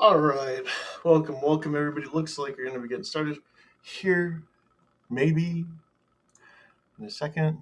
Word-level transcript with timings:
All 0.00 0.16
right, 0.16 0.62
welcome, 1.02 1.40
welcome 1.42 1.74
everybody. 1.74 2.06
Looks 2.12 2.38
like 2.38 2.56
we're 2.56 2.66
going 2.66 2.76
to 2.76 2.80
be 2.80 2.88
getting 2.88 3.02
started 3.02 3.38
here, 3.82 4.44
maybe 5.10 5.66
in 7.00 7.04
a 7.04 7.10
second. 7.10 7.58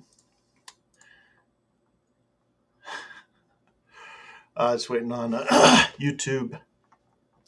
Uh, 4.55 4.75
just 4.75 4.91
waiting 4.91 5.13
on 5.13 5.33
uh, 5.33 5.47
YouTube 5.99 6.61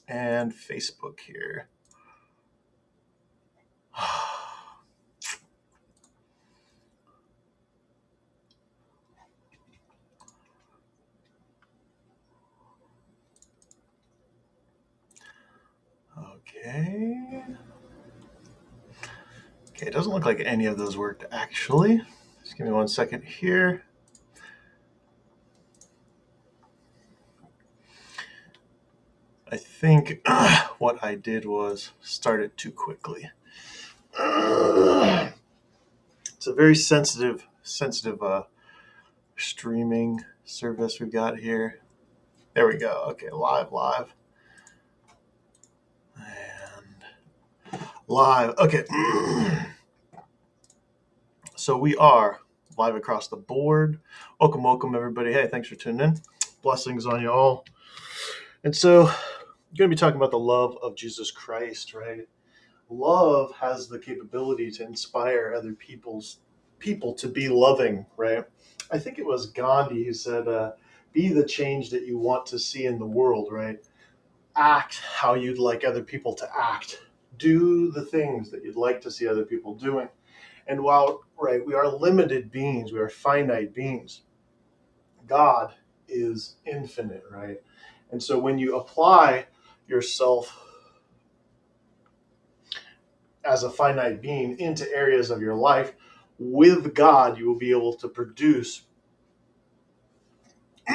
and 0.09 0.54
Facebook 0.54 1.20
here. 1.20 1.68
Okay. 16.68 17.45
Okay, 19.71 19.86
it 19.86 19.93
doesn't 19.93 20.13
look 20.13 20.26
like 20.26 20.40
any 20.45 20.67
of 20.67 20.76
those 20.76 20.96
worked 20.96 21.25
actually. 21.31 22.03
Just 22.43 22.59
give 22.59 22.67
me 22.67 22.72
one 22.72 22.89
second 22.89 23.25
here. 23.25 23.85
I 29.50 29.57
think 29.57 30.21
what 30.79 31.03
I 31.03 31.14
did 31.14 31.46
was 31.46 31.93
start 32.03 32.42
it 32.42 32.56
too 32.56 32.70
quickly. 32.70 33.31
It's 36.37 36.47
a 36.47 36.55
very 36.55 36.77
sensitive, 36.77 37.48
sensitive 37.64 38.23
uh, 38.23 38.45
streaming 39.37 40.25
service 40.45 41.00
we've 41.00 41.11
got 41.11 41.41
here. 41.41 41.81
There 42.55 42.69
we 42.69 42.79
go. 42.79 43.07
Okay, 43.09 43.29
live, 43.31 43.73
live. 43.73 44.14
Live. 48.09 48.55
Okay. 48.59 48.84
so 51.56 51.77
we 51.77 51.95
are 51.97 52.41
live 52.78 52.95
across 52.97 53.28
the 53.28 53.37
board. 53.37 54.01
Welcome, 54.41 54.62
welcome, 54.62 54.95
everybody. 54.95 55.33
Hey, 55.33 55.47
thanks 55.47 55.69
for 55.69 55.75
tuning 55.75 56.01
in. 56.01 56.17
Blessings 56.62 57.06
on 57.06 57.20
you 57.20 57.31
all. 57.31 57.67
And 58.64 58.75
so, 58.75 59.09
I'm 59.09 59.77
going 59.77 59.91
to 59.91 59.95
be 59.95 59.97
talking 59.97 60.17
about 60.17 60.31
the 60.31 60.39
love 60.39 60.79
of 60.83 60.97
Jesus 60.97 61.31
Christ, 61.31 61.92
right? 61.92 62.27
Love 62.89 63.53
has 63.61 63.89
the 63.89 63.98
capability 63.98 64.70
to 64.73 64.84
inspire 64.84 65.55
other 65.55 65.75
people's 65.75 66.39
people 66.79 67.14
to 67.14 67.29
be 67.29 67.48
loving, 67.48 68.06
right? 68.17 68.45
I 68.91 68.98
think 68.98 69.19
it 69.19 69.27
was 69.27 69.47
Gandhi 69.51 70.05
who 70.05 70.14
said, 70.14 70.48
uh, 70.48 70.73
"Be 71.12 71.29
the 71.29 71.45
change 71.45 71.91
that 71.91 72.06
you 72.06 72.17
want 72.17 72.47
to 72.47 72.59
see 72.59 72.86
in 72.86 72.98
the 72.98 73.06
world," 73.06 73.53
right? 73.53 73.79
Act 74.56 75.01
how 75.01 75.34
you'd 75.34 75.59
like 75.59 75.84
other 75.84 76.03
people 76.03 76.34
to 76.34 76.48
act. 76.59 77.01
Do 77.39 77.91
the 77.91 78.05
things 78.05 78.50
that 78.50 78.64
you'd 78.64 78.77
like 78.77 79.00
to 79.03 79.11
see 79.11 79.27
other 79.27 79.44
people 79.44 79.75
doing. 79.75 80.08
And 80.67 80.83
while, 80.83 81.22
right, 81.41 81.64
we 81.64 81.75
are 81.75 81.89
limited 81.89 82.50
beings, 82.53 82.92
we 82.92 83.00
are 83.00 83.08
finite 83.08 83.75
beings. 83.75 84.22
God 85.27 85.75
is 86.08 86.56
infinite, 86.67 87.25
right? 87.30 87.58
And 88.11 88.22
so 88.22 88.39
when 88.39 88.58
you 88.58 88.77
apply 88.77 89.47
yourself 89.86 90.58
as 93.45 93.62
a 93.62 93.70
finite 93.70 94.20
being 94.20 94.58
into 94.58 94.91
areas 94.95 95.30
of 95.30 95.41
your 95.41 95.55
life, 95.55 95.95
with 96.39 96.95
God, 96.95 97.39
you 97.39 97.47
will 97.47 97.58
be 97.58 97.70
able 97.70 97.95
to 97.95 98.08
produce 98.08 98.83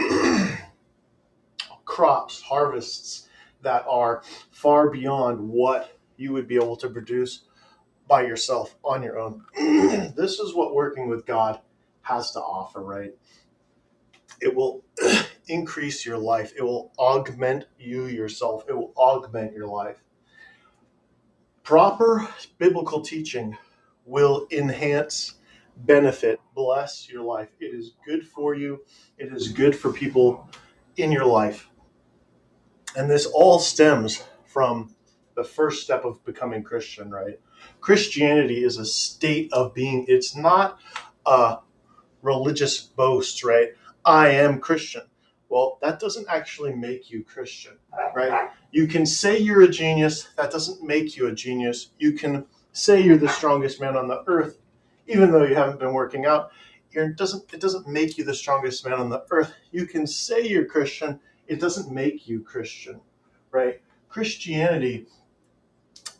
crops, 1.85 2.41
harvests 2.41 3.27
that 3.61 3.85
are 3.87 4.23
far 4.51 4.89
beyond 4.89 5.39
what 5.39 5.97
you 6.23 6.33
would 6.33 6.47
be 6.47 6.55
able 6.55 6.77
to 6.77 6.89
produce 6.89 7.43
by 8.07 8.23
yourself 8.23 8.75
on 8.83 9.03
your 9.03 9.19
own. 9.19 9.43
this 10.15 10.39
is 10.39 10.55
what 10.55 10.73
working 10.73 11.09
with 11.09 11.25
God 11.25 11.59
has 12.01 12.31
to 12.31 12.39
offer, 12.39 12.81
right? 12.81 13.11
It 14.41 14.55
will 14.55 14.83
increase 15.47 16.05
your 16.05 16.17
life, 16.17 16.53
it 16.57 16.63
will 16.63 16.93
augment 16.97 17.65
you 17.77 18.05
yourself, 18.05 18.65
it 18.69 18.73
will 18.73 18.93
augment 18.95 19.53
your 19.53 19.67
life. 19.67 20.01
Proper 21.63 22.27
biblical 22.57 23.01
teaching 23.01 23.57
will 24.05 24.47
enhance, 24.51 25.35
benefit, 25.77 26.39
bless 26.55 27.09
your 27.09 27.23
life. 27.23 27.49
It 27.59 27.73
is 27.73 27.93
good 28.05 28.25
for 28.27 28.53
you, 28.55 28.81
it 29.17 29.31
is 29.33 29.49
good 29.49 29.75
for 29.75 29.91
people 29.91 30.49
in 30.97 31.11
your 31.11 31.25
life. 31.25 31.69
And 32.95 33.09
this 33.09 33.25
all 33.25 33.59
stems 33.59 34.23
from 34.45 34.92
the 35.35 35.43
first 35.43 35.83
step 35.83 36.05
of 36.05 36.23
becoming 36.25 36.63
Christian, 36.63 37.09
right? 37.09 37.39
Christianity 37.81 38.63
is 38.63 38.77
a 38.77 38.85
state 38.85 39.51
of 39.53 39.73
being, 39.73 40.05
it's 40.07 40.35
not 40.35 40.79
a 41.25 41.57
religious 42.21 42.79
boast, 42.79 43.43
right? 43.43 43.69
I 44.05 44.29
am 44.29 44.59
Christian. 44.59 45.03
Well, 45.49 45.77
that 45.81 45.99
doesn't 45.99 46.27
actually 46.29 46.73
make 46.73 47.11
you 47.11 47.23
Christian, 47.23 47.77
right? 48.15 48.49
You 48.71 48.87
can 48.87 49.05
say 49.05 49.37
you're 49.37 49.61
a 49.61 49.69
genius, 49.69 50.29
that 50.35 50.51
doesn't 50.51 50.81
make 50.81 51.15
you 51.15 51.27
a 51.27 51.33
genius. 51.33 51.91
You 51.99 52.13
can 52.13 52.45
say 52.71 53.01
you're 53.01 53.17
the 53.17 53.29
strongest 53.29 53.79
man 53.79 53.95
on 53.95 54.07
the 54.07 54.23
earth, 54.25 54.57
even 55.07 55.31
though 55.31 55.43
you 55.43 55.53
haven't 55.55 55.79
been 55.79 55.93
working 55.93 56.25
out. 56.25 56.51
It 56.91 57.17
doesn't, 57.17 57.53
it 57.53 57.61
doesn't 57.61 57.87
make 57.87 58.17
you 58.17 58.23
the 58.23 58.33
strongest 58.33 58.85
man 58.85 58.99
on 58.99 59.09
the 59.09 59.23
earth. 59.29 59.53
You 59.71 59.85
can 59.85 60.07
say 60.07 60.47
you're 60.47 60.65
Christian, 60.65 61.19
it 61.47 61.59
doesn't 61.59 61.93
make 61.93 62.27
you 62.27 62.41
Christian, 62.41 63.01
right? 63.51 63.81
Christianity 64.09 65.07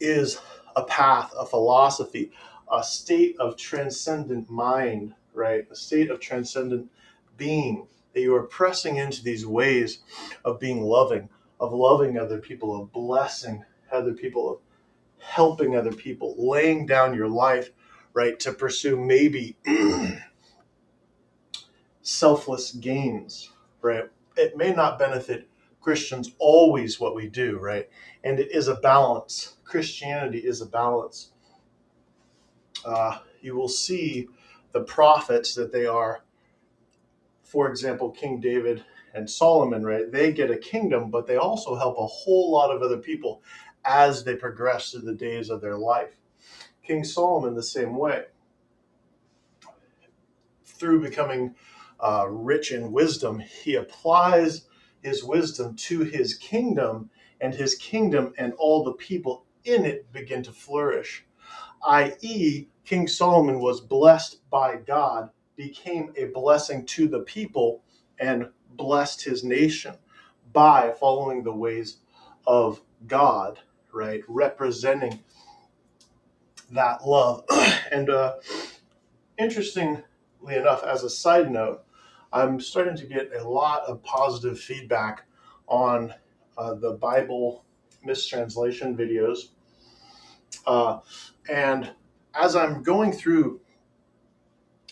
is 0.04 0.40
a 0.76 0.84
path, 0.84 1.34
a 1.40 1.46
philosophy, 1.46 2.32
a 2.72 2.84
state 2.84 3.36
of 3.40 3.56
transcendent 3.58 4.50
mind, 4.50 5.14
right? 5.34 5.66
A 5.72 5.76
state 5.76 6.12
of 6.12 6.20
transcendent 6.20 6.90
being 7.38 7.88
that 8.14 8.22
you 8.22 8.36
are 8.36 8.44
pressing 8.44 8.98
into 8.98 9.24
these 9.24 9.46
ways 9.46 10.00
of 10.46 10.60
being 10.60 10.82
loving, 10.82 11.30
of 11.60 11.74
loving 11.74 12.18
other 12.18 12.38
people, 12.38 12.80
of 12.80 12.92
blessing 12.92 13.64
other 13.92 14.14
people, 14.14 14.52
of 14.52 14.60
helping 15.20 15.76
other 15.76 15.92
people, 15.94 16.36
laying 16.38 16.86
down 16.86 17.14
your 17.14 17.30
life, 17.30 17.72
right, 18.14 18.40
to 18.40 18.52
pursue 18.52 18.98
maybe 18.98 19.58
selfless 22.02 22.74
gains, 22.74 23.50
right? 23.82 24.06
It 24.36 24.58
may 24.58 24.74
not 24.74 25.00
benefit 25.00 25.48
Christians 25.84 26.32
always 26.40 26.98
what 26.98 27.14
we 27.14 27.28
do, 27.28 27.60
right? 27.60 27.90
And 28.24 28.40
it 28.40 28.52
is 28.52 28.70
a 28.70 28.76
balance. 28.76 29.58
Christianity 29.66 30.40
is 30.40 30.62
a 30.62 30.66
balance. 30.66 31.32
Uh, 32.86 33.20
you 33.42 33.56
will 33.56 33.68
see 33.68 34.30
the 34.72 34.82
prophets 34.82 35.54
that 35.56 35.74
they 35.74 35.86
are, 35.86 36.24
for 37.44 37.70
example, 37.70 38.12
King 38.12 38.40
David 38.40 38.86
and 39.14 39.30
Solomon, 39.30 39.86
right? 39.86 40.10
They 40.10 40.32
get 40.32 40.50
a 40.50 40.58
kingdom, 40.58 41.12
but 41.12 41.28
they 41.28 41.36
also 41.36 41.76
help 41.76 41.98
a 41.98 42.08
whole 42.08 42.50
lot 42.50 42.74
of 42.74 42.82
other 42.82 42.98
people 42.98 43.44
as 43.84 44.24
they 44.24 44.36
progress 44.36 44.92
through 44.92 45.02
the 45.02 45.14
days 45.14 45.50
of 45.50 45.60
their 45.60 45.78
life. 45.78 46.16
King 46.82 47.04
Solomon, 47.04 47.56
the 47.56 47.62
same 47.62 47.98
way. 47.98 48.24
Through 50.64 51.02
becoming 51.02 51.56
uh, 52.00 52.28
rich 52.30 52.72
in 52.72 52.94
wisdom, 52.94 53.40
he 53.40 53.76
applies 53.76 54.66
his 55.04 55.24
wisdom 55.24 55.76
to 55.76 56.02
his 56.02 56.36
kingdom, 56.36 57.10
and 57.42 57.54
his 57.54 57.76
kingdom 57.76 58.34
and 58.38 58.54
all 58.54 58.84
the 58.84 58.94
people 58.94 59.46
in 59.66 59.86
it 59.86 60.12
begin 60.14 60.44
to 60.44 60.52
flourish. 60.52 61.26
I.e., 61.86 62.68
King 62.86 63.08
Solomon 63.08 63.60
was 63.60 63.82
blessed 63.82 64.50
by 64.50 64.78
God, 64.78 65.30
became 65.56 66.14
a 66.18 66.26
blessing 66.26 66.86
to 66.88 67.08
the 67.08 67.22
people, 67.22 67.84
and 68.20 68.50
blessed 68.72 69.24
his 69.24 69.44
nation 69.44 69.96
by 70.54 70.94
following 71.00 71.44
the 71.44 71.54
ways 71.54 71.98
of 72.48 72.82
God, 73.08 73.60
right? 73.94 74.22
Representing 74.28 75.20
that 76.72 77.06
love. 77.06 77.44
and 77.92 78.10
uh, 78.10 78.36
interestingly 79.38 80.04
enough, 80.48 80.84
as 80.84 81.04
a 81.04 81.10
side 81.10 81.52
note, 81.52 81.84
I'm 82.34 82.60
starting 82.60 82.98
to 82.98 83.06
get 83.06 83.30
a 83.40 83.48
lot 83.48 83.84
of 83.84 84.04
positive 84.04 84.60
feedback 84.60 85.26
on 85.68 86.12
uh, 86.58 86.74
the 86.74 86.94
Bible 86.94 87.64
mistranslation 88.04 88.98
videos. 88.98 89.50
Uh, 90.66 91.00
and 91.48 91.92
as 92.34 92.56
I'm 92.56 92.82
going 92.82 93.12
through 93.12 93.62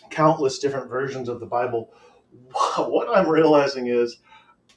countless 0.08 0.60
different 0.60 0.88
versions 0.88 1.28
of 1.28 1.40
the 1.40 1.46
Bible, 1.46 1.92
what 2.76 3.08
I'm 3.14 3.28
realizing 3.28 3.88
is 3.88 4.18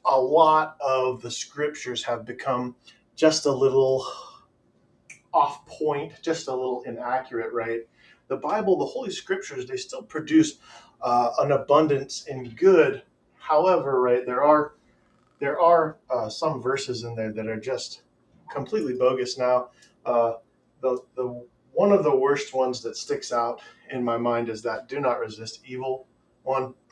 a 0.03 0.19
lot 0.19 0.75
of 0.81 1.21
the 1.21 1.29
scriptures 1.29 2.03
have 2.03 2.25
become 2.25 2.75
just 3.15 3.45
a 3.45 3.51
little 3.51 4.03
off 5.35 5.67
point, 5.67 6.13
just 6.23 6.47
a 6.47 6.51
little 6.51 6.81
inaccurate, 6.87 7.53
right? 7.53 7.81
The 8.27 8.37
Bible, 8.37 8.77
the 8.77 8.85
Holy 8.85 9.11
Scriptures, 9.11 9.67
they 9.67 9.77
still 9.77 10.01
produce 10.01 10.57
uh, 11.01 11.31
an 11.39 11.51
abundance 11.51 12.25
in 12.27 12.49
good. 12.49 13.03
However, 13.37 14.01
right, 14.01 14.25
there 14.25 14.43
are 14.43 14.73
there 15.39 15.59
are 15.59 15.97
uh, 16.09 16.29
some 16.29 16.61
verses 16.61 17.03
in 17.03 17.15
there 17.15 17.31
that 17.31 17.47
are 17.47 17.59
just 17.59 18.01
completely 18.49 18.93
bogus 18.93 19.37
now. 19.37 19.69
Uh, 20.05 20.33
the, 20.81 20.99
the 21.15 21.45
one 21.73 21.91
of 21.91 22.03
the 22.03 22.15
worst 22.15 22.53
ones 22.53 22.81
that 22.81 22.95
sticks 22.95 23.33
out 23.33 23.61
in 23.91 24.03
my 24.03 24.17
mind 24.17 24.49
is 24.49 24.61
that 24.61 24.87
do 24.87 24.99
not 24.99 25.19
resist 25.19 25.61
evil 25.65 26.07
one. 26.43 26.73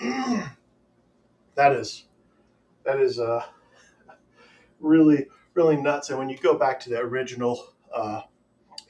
that 1.55 1.71
is 1.71 2.05
that 2.83 2.99
is 2.99 3.19
uh, 3.19 3.43
really 4.79 5.27
really 5.53 5.77
nuts. 5.77 6.09
And 6.09 6.19
when 6.19 6.29
you 6.29 6.37
go 6.37 6.57
back 6.57 6.79
to 6.81 6.89
the 6.89 6.99
original 6.99 7.73
uh, 7.95 8.21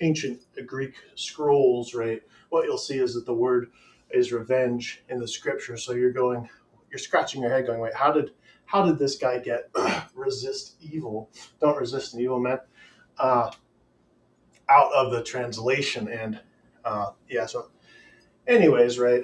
ancient 0.01 0.41
Greek 0.65 0.95
scrolls, 1.15 1.93
right, 1.93 2.21
what 2.49 2.65
you'll 2.65 2.77
see 2.77 2.97
is 2.97 3.13
that 3.15 3.25
the 3.25 3.33
word 3.33 3.71
is 4.13 4.31
revenge 4.31 5.03
in 5.09 5.19
the 5.19 5.27
scripture. 5.27 5.75
So 5.75 5.93
you're 5.93 6.13
going, 6.13 6.47
you're 6.89 6.99
scratching 6.99 7.41
your 7.41 7.51
head, 7.51 7.65
going, 7.65 7.79
wait, 7.81 7.95
how 7.95 8.11
did 8.11 8.31
how 8.65 8.85
did 8.85 8.97
this 8.97 9.17
guy 9.17 9.39
get 9.39 9.69
resist 10.15 10.75
evil? 10.79 11.29
Don't 11.59 11.77
resist 11.77 12.13
an 12.13 12.21
evil 12.21 12.39
man. 12.39 12.59
Uh, 13.17 13.51
out 14.69 14.91
of 14.93 15.11
the 15.11 15.23
translation, 15.23 16.07
and 16.07 16.39
uh, 16.85 17.11
yeah. 17.29 17.45
So, 17.45 17.69
anyways, 18.47 18.97
right. 18.97 19.23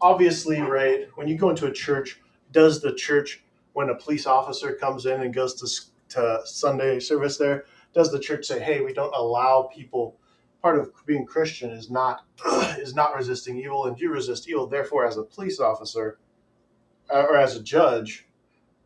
Obviously, 0.00 0.60
right. 0.60 1.06
When 1.14 1.28
you 1.28 1.36
go 1.36 1.50
into 1.50 1.66
a 1.66 1.72
church, 1.72 2.20
does 2.52 2.80
the 2.80 2.94
church, 2.94 3.42
when 3.74 3.90
a 3.90 3.94
police 3.94 4.26
officer 4.26 4.72
comes 4.72 5.06
in 5.06 5.20
and 5.20 5.34
goes 5.34 5.54
to 5.60 6.16
to 6.16 6.40
Sunday 6.44 6.98
service 6.98 7.36
there, 7.36 7.66
does 7.94 8.10
the 8.10 8.18
church 8.18 8.46
say, 8.46 8.60
"Hey, 8.60 8.80
we 8.80 8.92
don't 8.92 9.14
allow 9.14 9.68
people"? 9.72 10.18
Part 10.62 10.78
of 10.78 10.92
being 11.06 11.24
Christian 11.26 11.70
is 11.70 11.90
not 11.90 12.24
is 12.78 12.94
not 12.94 13.14
resisting 13.16 13.58
evil, 13.58 13.86
and 13.86 13.98
you 13.98 14.10
resist 14.10 14.48
evil. 14.48 14.66
Therefore, 14.66 15.06
as 15.06 15.16
a 15.16 15.22
police 15.22 15.58
officer 15.60 16.18
uh, 17.12 17.26
or 17.28 17.36
as 17.36 17.56
a 17.56 17.62
judge, 17.62 18.26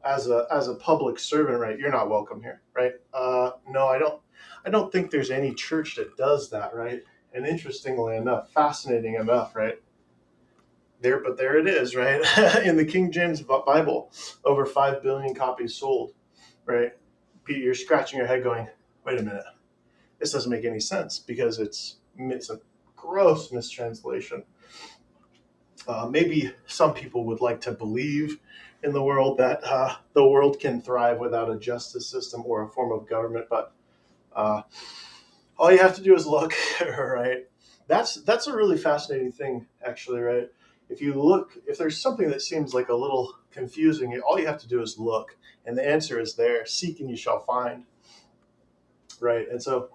as 0.04 0.28
a 0.28 0.46
as 0.50 0.68
a 0.68 0.74
public 0.74 1.18
servant, 1.18 1.58
right? 1.58 1.78
You're 1.78 1.90
not 1.90 2.10
welcome 2.10 2.42
here, 2.42 2.62
right? 2.74 2.92
Uh, 3.12 3.52
no, 3.68 3.86
I 3.86 3.98
don't. 3.98 4.20
I 4.64 4.70
don't 4.70 4.92
think 4.92 5.10
there's 5.10 5.30
any 5.30 5.54
church 5.54 5.96
that 5.96 6.16
does 6.16 6.50
that, 6.50 6.74
right? 6.74 7.02
And 7.32 7.46
interestingly 7.46 8.16
enough, 8.16 8.50
fascinating 8.52 9.14
enough, 9.14 9.54
right? 9.54 9.80
There, 11.00 11.20
but 11.22 11.36
there 11.36 11.58
it 11.58 11.66
is, 11.66 11.94
right? 11.94 12.22
In 12.64 12.76
the 12.76 12.84
King 12.84 13.12
James 13.12 13.42
Bible, 13.42 14.10
over 14.44 14.64
five 14.64 15.02
billion 15.02 15.34
copies 15.34 15.74
sold, 15.74 16.12
right? 16.64 16.92
Pete, 17.44 17.62
you're 17.62 17.74
scratching 17.74 18.18
your 18.18 18.28
head, 18.28 18.42
going, 18.42 18.68
"Wait 19.04 19.18
a 19.18 19.22
minute, 19.22 19.44
this 20.18 20.32
doesn't 20.32 20.50
make 20.50 20.64
any 20.64 20.80
sense 20.80 21.18
because 21.18 21.58
it's 21.58 21.96
it's 22.18 22.50
a 22.50 22.60
gross 22.96 23.52
mistranslation." 23.52 24.44
Uh, 25.86 26.08
maybe 26.10 26.52
some 26.66 26.94
people 26.94 27.24
would 27.24 27.40
like 27.40 27.60
to 27.60 27.72
believe 27.72 28.38
in 28.82 28.92
the 28.92 29.02
world 29.02 29.38
that 29.38 29.60
uh, 29.64 29.96
the 30.12 30.26
world 30.26 30.60
can 30.60 30.80
thrive 30.80 31.18
without 31.18 31.50
a 31.50 31.58
justice 31.58 32.06
system 32.06 32.42
or 32.46 32.62
a 32.62 32.68
form 32.68 32.92
of 32.92 33.08
government, 33.08 33.46
but 33.50 33.72
uh, 34.34 34.62
all 35.58 35.72
you 35.72 35.78
have 35.78 35.94
to 35.96 36.02
do 36.02 36.14
is 36.14 36.26
look, 36.26 36.54
right? 36.98 37.46
That's 37.86 38.16
that's 38.22 38.46
a 38.46 38.56
really 38.56 38.78
fascinating 38.78 39.32
thing, 39.32 39.66
actually, 39.84 40.20
right? 40.20 40.48
If 40.88 41.00
you 41.00 41.14
look, 41.14 41.52
if 41.66 41.78
there's 41.78 42.00
something 42.00 42.28
that 42.30 42.42
seems 42.42 42.74
like 42.74 42.88
a 42.88 42.94
little 42.94 43.34
confusing, 43.50 44.18
all 44.20 44.38
you 44.38 44.46
have 44.46 44.60
to 44.60 44.68
do 44.68 44.82
is 44.82 44.98
look, 44.98 45.36
and 45.64 45.76
the 45.76 45.86
answer 45.86 46.20
is 46.20 46.34
there. 46.34 46.66
Seek 46.66 47.00
and 47.00 47.10
you 47.10 47.16
shall 47.16 47.40
find, 47.40 47.84
right? 49.20 49.48
And 49.50 49.62
so 49.62 49.88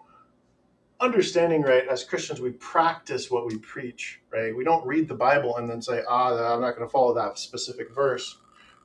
understanding 1.01 1.61
right 1.61 1.87
as 1.87 2.03
christians 2.03 2.41
we 2.41 2.51
practice 2.51 3.31
what 3.31 3.45
we 3.45 3.57
preach 3.59 4.19
right? 4.33 4.55
We 4.55 4.63
don't 4.65 4.85
read 4.85 5.07
the 5.07 5.15
bible 5.15 5.57
and 5.57 5.69
then 5.69 5.81
say 5.81 6.03
ah 6.07 6.53
i'm 6.53 6.61
not 6.61 6.75
going 6.75 6.87
to 6.87 6.91
follow 6.91 7.13
that 7.13 7.39
specific 7.39 7.93
verse 7.93 8.37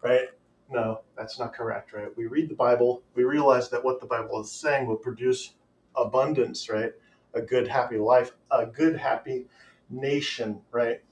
right? 0.02 0.28
No 0.70 1.00
that's 1.16 1.38
not 1.38 1.54
correct 1.54 1.92
right? 1.92 2.16
We 2.16 2.26
read 2.26 2.48
the 2.48 2.54
bible 2.54 3.02
we 3.14 3.24
realize 3.24 3.68
that 3.70 3.84
what 3.84 4.00
the 4.00 4.06
bible 4.06 4.40
is 4.40 4.52
saying 4.52 4.86
will 4.86 4.96
produce 4.96 5.54
abundance 5.96 6.68
right? 6.68 6.92
A 7.34 7.42
good 7.42 7.66
happy 7.66 7.98
life 7.98 8.32
a 8.50 8.64
good 8.64 8.96
happy 8.96 9.46
nation 9.90 10.60
right? 10.70 11.02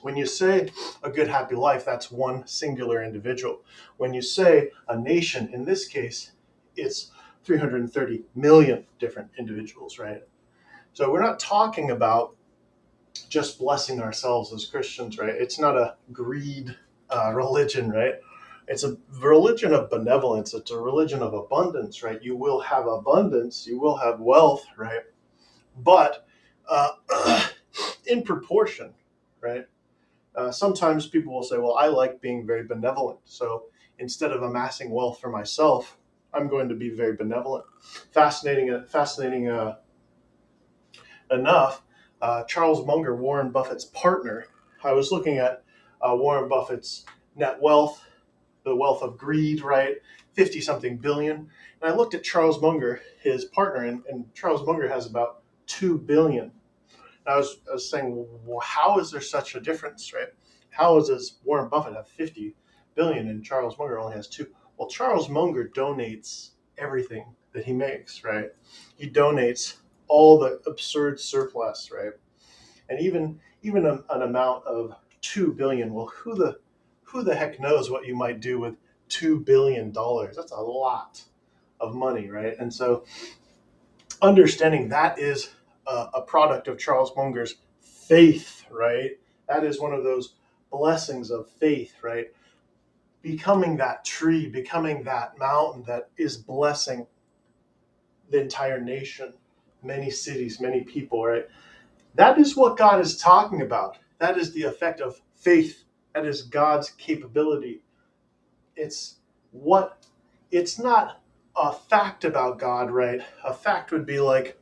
When 0.00 0.16
you 0.16 0.26
say 0.26 0.70
a 1.04 1.10
good 1.10 1.28
happy 1.28 1.54
life 1.54 1.84
that's 1.84 2.10
one 2.10 2.44
singular 2.48 3.04
individual. 3.04 3.62
When 3.98 4.14
you 4.14 4.22
say 4.22 4.70
a 4.88 4.98
nation 4.98 5.48
in 5.52 5.64
this 5.64 5.86
case 5.86 6.32
it's 6.74 7.12
330 7.44 8.24
million 8.34 8.86
different 8.98 9.30
individuals, 9.38 9.98
right? 9.98 10.22
So 10.92 11.10
we're 11.10 11.22
not 11.22 11.40
talking 11.40 11.90
about 11.90 12.36
just 13.28 13.58
blessing 13.58 14.00
ourselves 14.00 14.52
as 14.52 14.66
Christians, 14.66 15.18
right? 15.18 15.34
It's 15.34 15.58
not 15.58 15.76
a 15.76 15.96
greed 16.12 16.76
uh, 17.10 17.32
religion, 17.34 17.90
right? 17.90 18.14
It's 18.68 18.84
a 18.84 18.96
religion 19.20 19.74
of 19.74 19.90
benevolence. 19.90 20.54
It's 20.54 20.70
a 20.70 20.78
religion 20.78 21.20
of 21.22 21.34
abundance, 21.34 22.02
right? 22.02 22.22
You 22.22 22.36
will 22.36 22.60
have 22.60 22.86
abundance, 22.86 23.66
you 23.66 23.78
will 23.78 23.96
have 23.96 24.20
wealth, 24.20 24.64
right? 24.76 25.02
But 25.76 26.26
uh, 26.68 26.92
in 28.06 28.22
proportion, 28.22 28.94
right? 29.40 29.66
Uh, 30.34 30.50
sometimes 30.50 31.06
people 31.06 31.34
will 31.34 31.42
say, 31.42 31.58
well, 31.58 31.74
I 31.74 31.88
like 31.88 32.20
being 32.20 32.46
very 32.46 32.64
benevolent. 32.64 33.20
So 33.24 33.64
instead 33.98 34.32
of 34.32 34.42
amassing 34.42 34.90
wealth 34.90 35.20
for 35.20 35.30
myself, 35.30 35.98
I'm 36.34 36.48
going 36.48 36.68
to 36.68 36.74
be 36.74 36.90
very 36.90 37.16
benevolent. 37.16 37.64
Fascinating, 38.12 38.70
uh, 38.70 38.84
fascinating 38.88 39.48
uh, 39.48 39.76
enough. 41.30 41.82
Uh, 42.20 42.44
Charles 42.44 42.86
Munger, 42.86 43.16
Warren 43.16 43.50
Buffett's 43.50 43.86
partner. 43.86 44.46
I 44.84 44.92
was 44.92 45.10
looking 45.12 45.38
at 45.38 45.64
uh, 46.00 46.14
Warren 46.14 46.48
Buffett's 46.48 47.04
net 47.36 47.60
wealth, 47.60 48.04
the 48.64 48.74
wealth 48.74 49.02
of 49.02 49.18
greed, 49.18 49.62
right? 49.62 49.96
50 50.34 50.60
something 50.60 50.96
billion. 50.96 51.48
And 51.80 51.92
I 51.92 51.94
looked 51.94 52.14
at 52.14 52.22
Charles 52.22 52.60
Munger, 52.60 53.00
his 53.20 53.44
partner, 53.46 53.84
and, 53.84 54.02
and 54.08 54.32
Charles 54.34 54.66
Munger 54.66 54.88
has 54.88 55.06
about 55.06 55.42
2 55.66 55.98
billion. 55.98 56.52
And 57.24 57.34
I 57.34 57.36
was, 57.36 57.58
I 57.68 57.74
was 57.74 57.90
saying, 57.90 58.26
well, 58.44 58.60
how 58.60 58.98
is 58.98 59.10
there 59.10 59.20
such 59.20 59.54
a 59.54 59.60
difference, 59.60 60.12
right? 60.12 60.28
How 60.70 60.96
is 60.96 61.08
this 61.08 61.38
Warren 61.44 61.68
Buffett 61.68 61.94
have 61.94 62.08
50 62.08 62.54
billion 62.94 63.28
and 63.28 63.44
Charles 63.44 63.76
Munger 63.78 63.98
only 63.98 64.16
has 64.16 64.28
two? 64.28 64.46
Well, 64.82 64.90
Charles 64.90 65.28
Munger 65.28 65.68
donates 65.68 66.50
everything 66.76 67.36
that 67.52 67.64
he 67.64 67.72
makes, 67.72 68.24
right? 68.24 68.48
He 68.96 69.08
donates 69.08 69.76
all 70.08 70.40
the 70.40 70.60
absurd 70.66 71.20
surplus, 71.20 71.92
right? 71.94 72.10
And 72.88 72.98
even 72.98 73.38
even 73.62 73.86
a, 73.86 74.02
an 74.10 74.22
amount 74.22 74.66
of 74.66 74.96
two 75.20 75.52
billion. 75.52 75.94
Well, 75.94 76.06
who 76.12 76.34
the 76.34 76.58
who 77.04 77.22
the 77.22 77.36
heck 77.36 77.60
knows 77.60 77.90
what 77.92 78.06
you 78.08 78.16
might 78.16 78.40
do 78.40 78.58
with 78.58 78.74
two 79.08 79.38
billion 79.38 79.92
dollars? 79.92 80.34
That's 80.34 80.50
a 80.50 80.60
lot 80.60 81.22
of 81.78 81.94
money, 81.94 82.28
right? 82.28 82.56
And 82.58 82.74
so, 82.74 83.04
understanding 84.20 84.88
that 84.88 85.16
is 85.16 85.50
a, 85.86 86.08
a 86.14 86.22
product 86.22 86.66
of 86.66 86.76
Charles 86.76 87.12
Munger's 87.16 87.54
faith, 87.80 88.64
right? 88.68 89.12
That 89.46 89.62
is 89.62 89.80
one 89.80 89.92
of 89.94 90.02
those 90.02 90.34
blessings 90.72 91.30
of 91.30 91.48
faith, 91.48 91.94
right? 92.02 92.32
Becoming 93.22 93.76
that 93.78 94.04
tree, 94.04 94.48
becoming 94.48 95.04
that 95.04 95.38
mountain 95.38 95.84
that 95.86 96.10
is 96.16 96.36
blessing 96.36 97.06
the 98.30 98.40
entire 98.40 98.80
nation, 98.80 99.32
many 99.82 100.10
cities, 100.10 100.60
many 100.60 100.82
people, 100.82 101.24
right? 101.24 101.46
That 102.14 102.38
is 102.38 102.56
what 102.56 102.76
God 102.76 103.00
is 103.00 103.16
talking 103.16 103.62
about. 103.62 103.98
That 104.18 104.38
is 104.38 104.52
the 104.52 104.64
effect 104.64 105.00
of 105.00 105.20
faith. 105.34 105.84
That 106.14 106.26
is 106.26 106.42
God's 106.42 106.90
capability. 106.90 107.82
It's 108.76 109.16
what, 109.50 110.06
it's 110.50 110.78
not 110.78 111.22
a 111.56 111.72
fact 111.72 112.24
about 112.24 112.58
God, 112.58 112.90
right? 112.90 113.20
A 113.44 113.54
fact 113.54 113.92
would 113.92 114.06
be 114.06 114.20
like, 114.20 114.60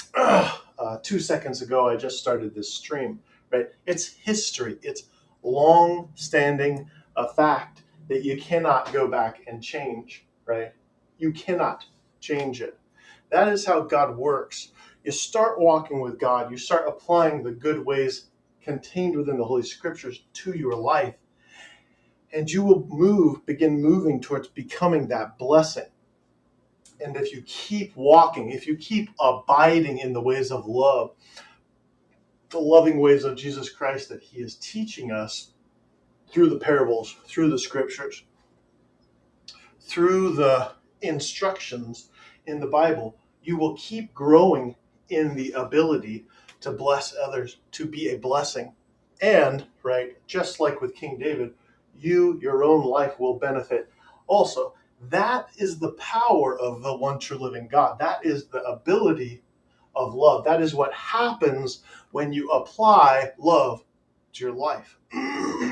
uh, 0.14 0.98
two 1.02 1.18
seconds 1.20 1.62
ago, 1.62 1.88
I 1.88 1.96
just 1.96 2.18
started 2.18 2.54
this 2.54 2.72
stream, 2.72 3.20
right? 3.52 3.68
It's 3.86 4.06
history. 4.08 4.78
It's 4.82 5.04
long 5.42 6.10
standing 6.14 6.90
a 7.16 7.28
fact 7.28 7.82
that 8.08 8.24
you 8.24 8.36
cannot 8.36 8.92
go 8.92 9.08
back 9.08 9.42
and 9.46 9.62
change, 9.62 10.26
right? 10.46 10.72
You 11.18 11.32
cannot 11.32 11.86
change 12.20 12.60
it. 12.60 12.78
That 13.30 13.48
is 13.48 13.64
how 13.64 13.82
God 13.82 14.16
works. 14.16 14.72
You 15.04 15.12
start 15.12 15.60
walking 15.60 16.00
with 16.00 16.18
God, 16.18 16.50
you 16.50 16.56
start 16.56 16.88
applying 16.88 17.42
the 17.42 17.52
good 17.52 17.84
ways 17.84 18.26
contained 18.62 19.16
within 19.16 19.36
the 19.36 19.44
Holy 19.44 19.62
Scriptures 19.62 20.24
to 20.32 20.56
your 20.56 20.74
life, 20.74 21.14
and 22.32 22.50
you 22.50 22.62
will 22.62 22.86
move, 22.88 23.44
begin 23.46 23.80
moving 23.80 24.20
towards 24.20 24.48
becoming 24.48 25.08
that 25.08 25.38
blessing. 25.38 25.88
And 27.00 27.16
if 27.16 27.32
you 27.32 27.42
keep 27.42 27.94
walking, 27.96 28.50
if 28.50 28.66
you 28.66 28.76
keep 28.76 29.10
abiding 29.20 29.98
in 29.98 30.12
the 30.12 30.22
ways 30.22 30.50
of 30.50 30.66
love, 30.66 31.12
the 32.50 32.58
loving 32.58 33.00
ways 33.00 33.24
of 33.24 33.36
Jesus 33.36 33.68
Christ 33.70 34.08
that 34.10 34.22
He 34.22 34.40
is 34.40 34.56
teaching 34.56 35.10
us, 35.10 35.53
through 36.34 36.50
the 36.50 36.58
parables, 36.58 37.14
through 37.28 37.48
the 37.48 37.58
scriptures, 37.58 38.24
through 39.80 40.34
the 40.34 40.72
instructions 41.00 42.10
in 42.46 42.58
the 42.58 42.66
Bible, 42.66 43.16
you 43.44 43.56
will 43.56 43.76
keep 43.76 44.12
growing 44.12 44.74
in 45.08 45.36
the 45.36 45.52
ability 45.52 46.26
to 46.60 46.72
bless 46.72 47.14
others, 47.14 47.58
to 47.70 47.86
be 47.86 48.08
a 48.08 48.18
blessing. 48.18 48.74
And, 49.20 49.64
right, 49.84 50.16
just 50.26 50.58
like 50.58 50.80
with 50.80 50.96
King 50.96 51.18
David, 51.18 51.54
you, 51.96 52.36
your 52.42 52.64
own 52.64 52.84
life 52.84 53.20
will 53.20 53.38
benefit 53.38 53.88
also. 54.26 54.74
That 55.02 55.50
is 55.56 55.78
the 55.78 55.92
power 55.92 56.58
of 56.58 56.82
the 56.82 56.96
one 56.96 57.20
true 57.20 57.38
living 57.38 57.68
God. 57.70 58.00
That 58.00 58.26
is 58.26 58.46
the 58.48 58.62
ability 58.64 59.44
of 59.94 60.14
love. 60.14 60.44
That 60.44 60.60
is 60.60 60.74
what 60.74 60.92
happens 60.92 61.84
when 62.10 62.32
you 62.32 62.50
apply 62.50 63.30
love 63.38 63.84
to 64.32 64.44
your 64.44 64.54
life. 64.54 64.98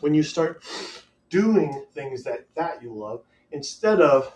when 0.00 0.14
you 0.14 0.22
start 0.22 0.62
doing 1.28 1.84
things 1.94 2.24
that 2.24 2.46
that 2.56 2.82
you 2.82 2.92
love 2.92 3.22
instead 3.52 4.00
of 4.00 4.32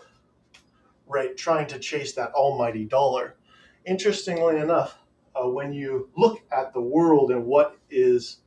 right 1.07 1.37
trying 1.37 1.67
to 1.69 1.79
chase 1.79 2.13
that 2.15 2.33
almighty 2.33 2.85
dollar. 2.85 3.37
Interestingly 3.85 4.59
enough, 4.59 4.99
uh, 5.35 5.49
when 5.49 5.73
you 5.73 6.09
look 6.17 6.41
at 6.51 6.73
the 6.73 6.81
world 6.81 7.31
and 7.31 7.45
what 7.45 7.79
is 7.91 8.39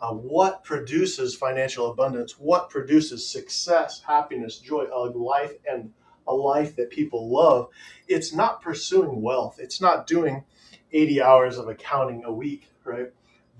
uh, 0.00 0.12
what 0.12 0.64
produces 0.64 1.36
financial 1.36 1.90
abundance, 1.90 2.36
what 2.38 2.68
produces 2.70 3.28
success, 3.28 4.02
happiness, 4.04 4.58
joy, 4.58 4.86
a 4.92 4.98
life, 4.98 5.52
and 5.70 5.92
a 6.26 6.34
life 6.34 6.74
that 6.74 6.90
people 6.90 7.32
love, 7.32 7.68
it's 8.08 8.34
not 8.34 8.60
pursuing 8.60 9.22
wealth. 9.22 9.58
It's 9.60 9.80
not 9.80 10.08
doing 10.08 10.44
80 10.90 11.22
hours 11.22 11.56
of 11.56 11.68
accounting 11.68 12.24
a 12.24 12.32
week, 12.32 12.68
right? 12.84 13.12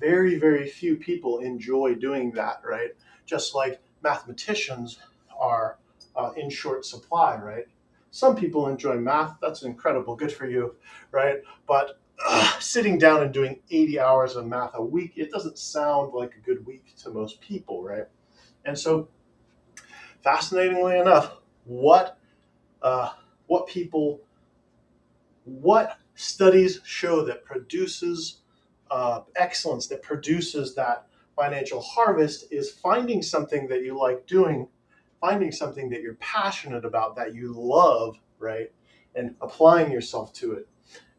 Very, 0.03 0.37
very 0.37 0.69
few 0.69 0.97
people 0.97 1.39
enjoy 1.39 1.95
doing 1.95 2.33
that, 2.33 2.61
right? 2.65 2.91
Just 3.25 3.55
like 3.55 3.81
mathematicians 4.03 4.99
are 5.39 5.79
uh, 6.17 6.33
in 6.37 6.51
short 6.51 6.85
supply, 6.85 7.37
right? 7.37 7.67
Some 8.11 8.35
people 8.35 8.67
enjoy 8.67 8.97
math. 8.97 9.37
That's 9.41 9.63
incredible. 9.63 10.17
Good 10.17 10.33
for 10.33 10.47
you, 10.47 10.75
right? 11.13 11.37
But 11.69 12.01
sitting 12.59 12.99
down 12.99 13.23
and 13.23 13.33
doing 13.33 13.61
80 13.71 14.01
hours 14.01 14.35
of 14.35 14.45
math 14.45 14.73
a 14.75 14.83
week, 14.85 15.13
it 15.15 15.31
doesn't 15.31 15.57
sound 15.57 16.13
like 16.13 16.35
a 16.35 16.41
good 16.41 16.67
week 16.67 16.97
to 17.05 17.11
most 17.11 17.41
people, 17.41 17.85
right? 17.85 18.09
And 18.65 18.77
so, 18.77 19.09
fascinatingly 20.25 20.99
enough, 20.99 21.37
what 21.65 22.19
uh, 22.83 23.11
what 23.47 23.69
people, 23.69 24.21
what 25.45 25.97
studies 26.15 26.81
show 26.85 27.25
that 27.25 27.45
produces 27.45 28.42
uh, 28.93 29.23
excellence, 29.37 29.87
that 29.87 30.03
produces 30.03 30.75
that 30.75 31.07
financial 31.35 31.81
harvest, 31.81 32.53
is 32.53 32.71
finding 32.71 33.23
something 33.23 33.67
that 33.69 33.83
you 33.83 33.99
like 34.07 34.27
doing, 34.27 34.69
finding 35.19 35.51
something 35.51 35.89
that 35.89 36.03
you're 36.03 36.17
passionate 36.17 36.85
about, 36.85 37.17
that 37.17 37.35
you 37.35 37.55
love, 37.57 38.21
right, 38.39 38.71
and 39.15 39.35
applying 39.41 39.91
yourself 39.91 40.33
to 40.35 40.53
it. 40.53 40.69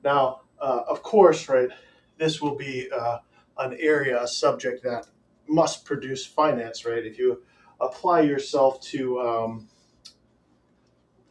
Now, 0.04 0.42
uh, 0.62 0.82
of 0.88 1.02
course, 1.02 1.50
right, 1.50 1.70
this 2.18 2.42
will 2.42 2.56
be 2.56 2.76
uh, 2.92 3.18
an 3.58 3.76
area, 3.80 4.22
a 4.22 4.28
subject 4.28 4.84
that 4.84 5.08
must 5.48 5.84
produce 5.84 6.26
finance, 6.26 6.86
right? 6.86 7.04
If 7.04 7.18
you 7.18 7.42
apply 7.82 8.22
yourself 8.22 8.82
to 8.94 9.20
um, 9.20 9.68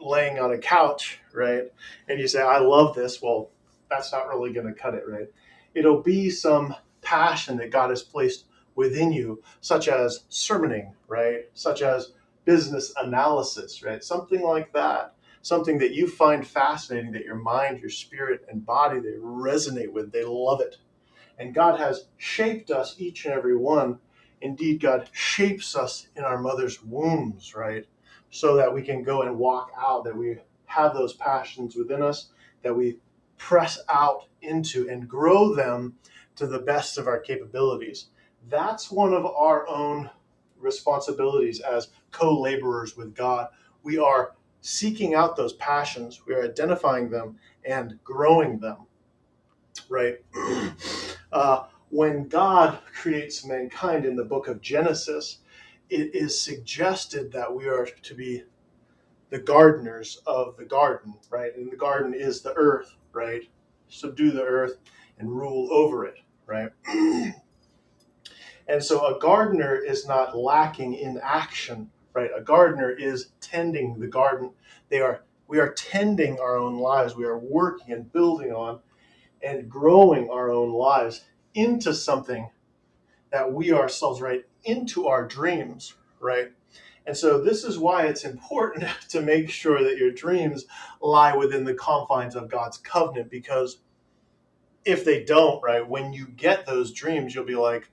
laying 0.01 0.41
on 0.41 0.53
a 0.53 0.59
couch, 0.59 1.21
right, 1.33 1.65
and 2.09 2.19
you 2.19 2.27
say, 2.27 2.43
I 2.43 2.59
love 2.59 2.97
this, 2.97 3.23
well, 3.23 3.51
that's 3.89 4.11
not 4.11 4.29
really 4.29 4.53
going 4.53 4.67
to 4.67 4.75
cut 4.75 4.95
it, 4.95 5.05
right? 5.07 5.29
It'll 5.75 6.03
be 6.03 6.31
some 6.31 6.75
passion 7.01 7.57
that 7.59 7.71
God 7.71 7.91
has 7.91 8.03
placed 8.03 8.47
within 8.75 9.13
you, 9.13 9.43
such 9.61 9.89
as 9.89 10.25
sermoning, 10.31 10.93
right? 11.09 11.45
Such 11.55 11.83
as 11.83 12.13
business 12.45 12.93
analysis, 12.97 13.83
right? 13.83 14.03
Something 14.03 14.43
like 14.43 14.73
that 14.73 15.15
something 15.43 15.79
that 15.79 15.93
you 15.93 16.09
find 16.09 16.47
fascinating 16.47 17.13
that 17.13 17.25
your 17.25 17.37
mind, 17.37 17.81
your 17.81 17.91
spirit, 17.91 18.47
and 18.49 18.65
body 18.65 19.01
they 19.01 19.17
resonate 19.19 19.93
with. 19.93 20.13
They 20.13 20.25
love 20.25 20.61
it. 20.61 20.77
And 21.39 21.55
God 21.55 21.79
has 21.79 22.07
shaped 22.17 22.71
us, 22.71 22.95
each 22.99 23.25
and 23.25 23.35
every 23.35 23.57
one. 23.57 23.99
Indeed, 24.41 24.81
God 24.81 25.09
shapes 25.13 25.77
us 25.77 26.09
in 26.17 26.25
our 26.25 26.39
mother's 26.39 26.83
wombs, 26.83 27.55
right? 27.55 27.87
So 28.31 28.57
that 28.57 28.73
we 28.73 28.83
can 28.83 29.03
go 29.03 29.23
and 29.23 29.39
walk 29.39 29.73
out, 29.77 30.05
that 30.05 30.17
we 30.17 30.39
have 30.67 30.95
those 30.95 31.15
passions 31.15 31.77
within 31.77 32.03
us, 32.03 32.29
that 32.63 32.75
we 32.75 32.99
press 33.43 33.81
out 33.89 34.27
into 34.43 34.89
and 34.89 35.09
grow 35.09 35.53
them 35.53 35.97
to 36.37 36.47
the 36.47 36.61
best 36.61 36.97
of 36.97 37.09
our 37.09 37.19
capabilities. 37.19 38.07
That's 38.49 38.89
one 38.89 39.13
of 39.13 39.27
our 39.27 39.67
own 39.69 40.09
responsibilities 40.61 41.59
as 41.59 41.89
co 42.13 42.41
laborers 42.41 42.97
with 42.97 43.17
God. 43.17 43.49
We 43.83 43.99
are 43.99 44.37
seeking 44.61 45.15
out 45.15 45.35
those 45.35 45.55
passions, 45.55 46.23
we 46.25 46.35
are 46.35 46.45
identifying 46.45 47.11
them 47.11 47.37
and 47.65 47.99
growing 48.05 48.61
them, 48.61 48.87
right? 49.89 50.19
uh, 51.33 51.65
when 51.89 52.29
God 52.29 52.79
creates 52.95 53.45
mankind 53.45 54.07
in 54.07 54.15
the 54.15 54.25
book 54.25 54.47
of 54.47 54.61
Genesis, 54.61 55.39
it 55.91 56.15
is 56.15 56.41
suggested 56.41 57.33
that 57.33 57.53
we 57.53 57.67
are 57.67 57.89
to 58.03 58.15
be 58.15 58.45
the 59.31 59.41
gardeners 59.41 60.23
of 60.27 60.57
the 60.57 60.65
garden, 60.65 61.15
right? 61.29 61.57
And 61.57 61.73
the 61.73 61.77
garden 61.77 62.15
is 62.15 62.41
the 62.41 62.55
earth, 62.55 62.95
right? 63.13 63.43
Subdue 63.89 64.31
the 64.31 64.43
earth 64.43 64.79
and 65.19 65.31
rule 65.31 65.69
over 65.73 66.07
it, 66.07 66.17
right? 66.47 66.71
and 68.67 68.83
so 68.83 69.15
a 69.15 69.19
gardener 69.19 69.77
is 69.77 70.07
not 70.07 70.37
lacking 70.37 70.95
in 70.95 71.21
action, 71.23 71.91
right? 72.15 72.31
A 72.37 72.41
gardener 72.41 72.91
is 72.91 73.31
tending 73.41 73.99
the 73.99 74.09
garden. 74.09 74.51
They 74.89 75.01
are 75.01 75.23
we 75.49 75.59
are 75.59 75.73
tending 75.75 76.41
our 76.41 76.57
own 76.57 76.79
lives. 76.79 77.15
We 77.15 77.27
are 77.27 77.39
working 77.39 77.93
and 77.93 78.11
building 78.11 78.53
on 78.53 78.81
and 79.43 79.69
growing 79.69 80.31
our 80.31 80.51
own 80.51 80.73
lives 80.73 81.25
into 81.55 81.93
something 81.93 82.49
that 83.31 83.53
we 83.53 83.73
ourselves 83.73 84.21
right 84.21 84.45
into 84.65 85.09
our 85.09 85.27
dreams, 85.27 85.95
right? 86.21 86.53
And 87.07 87.17
so 87.17 87.43
this 87.43 87.65
is 87.65 87.79
why 87.79 88.07
it's 88.07 88.25
important 88.25 88.85
to 89.11 89.21
make 89.21 89.51
sure 89.51 89.83
that 89.83 89.99
your 89.99 90.13
dreams 90.13 90.67
lie 91.01 91.37
within 91.37 91.65
the 91.65 91.75
confines 91.75 92.37
of 92.37 92.49
God's 92.51 92.79
covenant 92.79 93.31
because 93.31 93.79
if 94.85 95.05
they 95.05 95.25
don't, 95.25 95.63
right, 95.63 95.87
when 95.89 96.13
you 96.13 96.27
get 96.27 96.67
those 96.67 96.93
dreams, 96.93 97.35
you'll 97.35 97.45
be 97.45 97.55
like, 97.55 97.91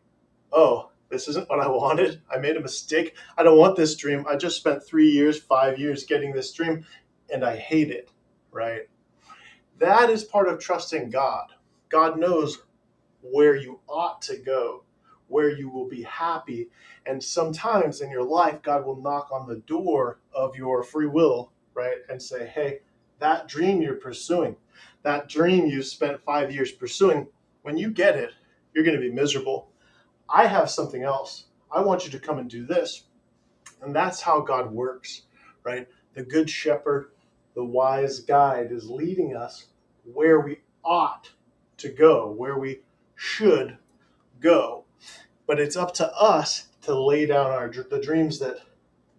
"Oh, 0.52 0.90
this 1.10 1.28
isn't 1.28 1.50
what 1.50 1.60
I 1.60 1.68
wanted. 1.70 2.22
I 2.30 2.38
made 2.38 2.58
a 2.58 2.62
mistake. 2.62 3.16
I 3.38 3.44
don't 3.44 3.58
want 3.58 3.76
this 3.76 3.96
dream. 3.96 4.26
I 4.30 4.36
just 4.38 4.58
spent 4.58 4.84
three 4.84 5.10
years, 5.10 5.40
five 5.40 5.78
years 5.80 6.06
getting 6.06 6.32
this 6.32 6.52
dream, 6.54 6.86
and 7.32 7.44
I 7.44 7.58
hate 7.58 7.92
it, 7.92 8.10
right? 8.52 8.88
That 9.78 10.10
is 10.10 10.24
part 10.24 10.48
of 10.48 10.60
trusting 10.60 11.10
God. 11.10 11.48
God 11.90 12.20
knows 12.20 12.64
where 13.22 13.56
you 13.56 13.80
ought 13.88 14.22
to 14.24 14.38
go, 14.38 14.84
where 15.30 15.50
you 15.50 15.70
will 15.70 15.88
be 15.88 16.04
happy. 16.04 16.70
And 17.06 17.24
sometimes 17.24 18.02
in 18.02 18.12
your 18.12 18.24
life, 18.24 18.62
God 18.62 18.86
will 18.86 19.02
knock 19.02 19.30
on 19.32 19.48
the 19.48 19.58
door 19.58 20.20
of 20.34 20.56
your 20.56 20.84
free 20.84 21.08
will, 21.08 21.52
right? 21.74 21.98
And 22.10 22.22
say, 22.22 22.48
hey, 22.48 22.80
that 23.20 23.48
dream 23.48 23.82
you're 23.82 23.96
pursuing, 23.96 24.58
that 25.04 25.30
dream 25.30 25.66
you 25.66 25.84
spent 25.84 26.22
five 26.24 26.52
years 26.54 26.72
pursuing, 26.72 27.28
when 27.64 27.78
you 27.78 27.92
get 27.92 28.18
it, 28.18 28.32
you're 28.74 28.84
going 28.86 28.96
to 28.96 29.02
be 29.02 29.12
miserable 29.12 29.70
I 30.30 30.48
have 30.48 30.70
something 30.70 31.04
else. 31.04 31.46
I 31.72 31.82
want 31.82 32.06
you 32.06 32.12
to 32.12 32.20
come 32.20 32.38
and 32.38 32.50
do 32.50 32.66
this. 32.66 33.06
And 33.82 33.96
that's 33.96 34.22
how 34.22 34.42
God 34.42 34.72
works, 34.72 35.24
right? 35.64 35.88
The 36.14 36.24
good 36.24 36.50
shepherd, 36.50 37.12
the 37.56 37.64
wise 37.66 38.20
guide 38.20 38.72
is 38.72 38.90
leading 38.90 39.36
us 39.36 39.68
where 40.04 40.40
we 40.40 40.60
ought 40.84 41.32
to 41.78 41.90
go, 41.90 42.32
where 42.32 42.58
we 42.58 42.82
should 43.16 43.78
go. 44.40 44.86
But 45.48 45.60
it's 45.60 45.76
up 45.76 45.94
to 45.96 46.12
us 46.14 46.68
to 46.84 47.00
lay 47.00 47.26
down 47.26 47.48
our 47.48 47.70
the 47.70 48.00
dreams 48.00 48.40
that 48.40 48.58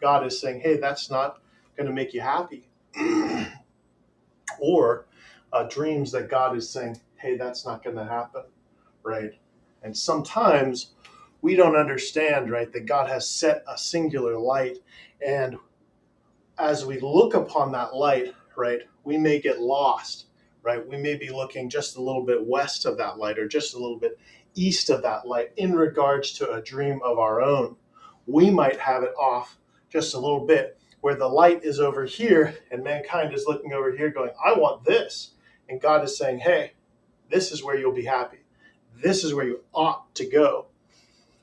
God 0.01 0.27
is 0.27 0.41
saying, 0.41 0.61
"Hey, 0.61 0.77
that's 0.77 1.11
not 1.11 1.41
going 1.77 1.87
to 1.87 1.93
make 1.93 2.15
you 2.15 2.21
happy." 2.21 2.69
or 4.61 5.07
uh, 5.53 5.65
dreams 5.65 6.13
that 6.13 6.29
God 6.29 6.57
is 6.57 6.69
saying, 6.69 7.01
"Hey, 7.17 7.37
that's 7.37 7.67
not 7.67 7.83
going 7.83 7.97
to 7.97 8.05
happen." 8.05 8.45
Right? 9.03 9.33
And 9.83 9.97
sometimes 9.97 10.93
we 11.43 11.57
don't 11.57 11.77
understand, 11.77 12.51
right, 12.51 12.71
that 12.73 12.87
God 12.87 13.09
has 13.09 13.29
set 13.29 13.65
a 13.67 13.79
singular 13.79 14.39
light. 14.39 14.79
And 15.25 15.57
as 16.59 16.85
we 16.85 17.01
look 17.01 17.35
upon 17.35 17.73
that 17.73 17.95
light, 17.95 18.35
right, 18.57 18.83
we 19.05 19.17
may 19.17 19.41
get 19.41 19.61
lost, 19.61 20.27
right? 20.63 20.87
We 20.87 20.99
may 20.99 21.17
be 21.17 21.31
looking 21.31 21.71
just 21.71 21.97
a 21.97 22.03
little 22.03 22.25
bit 22.25 22.45
west 22.47 22.85
of 22.85 22.99
that 22.99 23.19
light 23.19 23.39
or 23.39 23.49
just 23.49 23.75
a 23.75 23.79
little 23.79 23.99
bit 23.99 24.19
east 24.54 24.90
of 24.90 25.02
that 25.02 25.26
light 25.26 25.52
in 25.57 25.75
regards 25.75 26.33
to 26.33 26.52
a 26.52 26.62
dream 26.62 27.00
of 27.04 27.19
our 27.19 27.40
own. 27.40 27.76
We 28.26 28.50
might 28.50 28.78
have 28.80 29.02
it 29.02 29.14
off 29.19 29.59
just 29.88 30.14
a 30.14 30.19
little 30.19 30.47
bit 30.47 30.78
where 31.00 31.16
the 31.16 31.28
light 31.28 31.64
is 31.64 31.80
over 31.80 32.04
here 32.04 32.57
and 32.71 32.85
mankind 32.85 33.33
is 33.35 33.47
looking 33.47 33.73
over 33.73 33.92
here 33.97 34.11
going, 34.11 34.30
I 34.45 34.52
want 34.59 34.85
this. 34.85 35.33
And 35.69 35.80
God 35.80 36.04
is 36.04 36.16
saying, 36.16 36.40
hey, 36.40 36.73
this 37.30 37.52
is 37.52 37.64
where 37.64 37.78
you'll 37.78 37.95
be 37.95 38.04
happy. 38.04 38.38
This 39.02 39.25
is 39.25 39.35
where 39.35 39.47
you 39.47 39.61
ought 39.73 40.14
to 40.16 40.26
go 40.28 40.66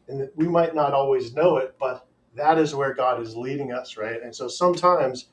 and 0.07 0.29
we 0.35 0.47
might 0.47 0.75
not 0.75 0.93
always 0.93 1.33
know 1.33 1.57
it, 1.57 1.75
but 1.79 2.07
that 2.35 2.57
is 2.57 2.75
where 2.75 2.93
God 2.93 3.21
is 3.21 3.35
leading 3.35 3.71
us, 3.71 3.97
right? 3.97 4.21
And 4.21 4.35
so 4.35 4.47
sometimes, 4.47 5.27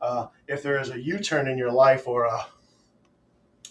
uh, 0.00 0.28
if 0.48 0.62
there 0.62 0.80
is 0.80 0.90
a 0.90 1.00
U 1.00 1.18
turn 1.18 1.48
in 1.48 1.58
your 1.58 1.72
life 1.72 2.06
or 2.06 2.24
a 2.24 2.46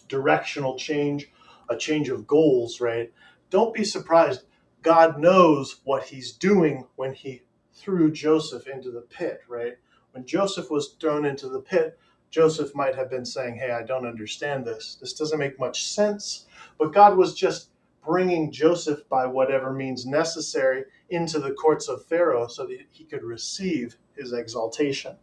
directional 0.08 0.78
change, 0.78 1.32
a 1.70 1.78
change 1.78 2.10
of 2.10 2.28
goals, 2.28 2.82
right? 2.82 3.12
Don't 3.50 3.74
be 3.74 3.84
surprised. 3.84 4.44
God 4.82 5.20
knows 5.20 5.82
what 5.84 6.04
He's 6.04 6.32
doing 6.32 6.86
when 6.96 7.14
He 7.14 7.44
threw 7.74 8.12
Joseph 8.12 8.68
into 8.68 8.92
the 8.92 9.02
pit, 9.02 9.42
right? 9.48 9.78
When 10.12 10.26
Joseph 10.26 10.70
was 10.70 10.96
thrown 11.00 11.26
into 11.26 11.48
the 11.50 11.62
pit, 11.62 11.98
Joseph 12.32 12.76
might 12.76 12.96
have 12.96 13.10
been 13.10 13.26
saying, 13.26 13.56
Hey, 13.56 13.72
I 13.72 13.84
don't 13.84 14.06
understand 14.06 14.66
this. 14.66 14.98
This 15.00 15.14
doesn't 15.14 15.40
make 15.40 15.60
much 15.60 15.84
sense. 15.84 16.46
But 16.78 16.94
God 16.94 17.18
was 17.18 17.34
just 17.34 17.70
bringing 18.06 18.52
Joseph 18.52 19.08
by 19.10 19.26
whatever 19.26 19.74
means 19.74 20.06
necessary 20.06 20.86
into 21.10 21.40
the 21.40 21.52
courts 21.52 21.88
of 21.88 22.06
Pharaoh 22.06 22.48
so 22.48 22.66
that 22.66 22.80
he 22.92 23.04
could 23.04 23.24
receive 23.24 23.98
his 24.16 24.34
exaltation, 24.34 25.16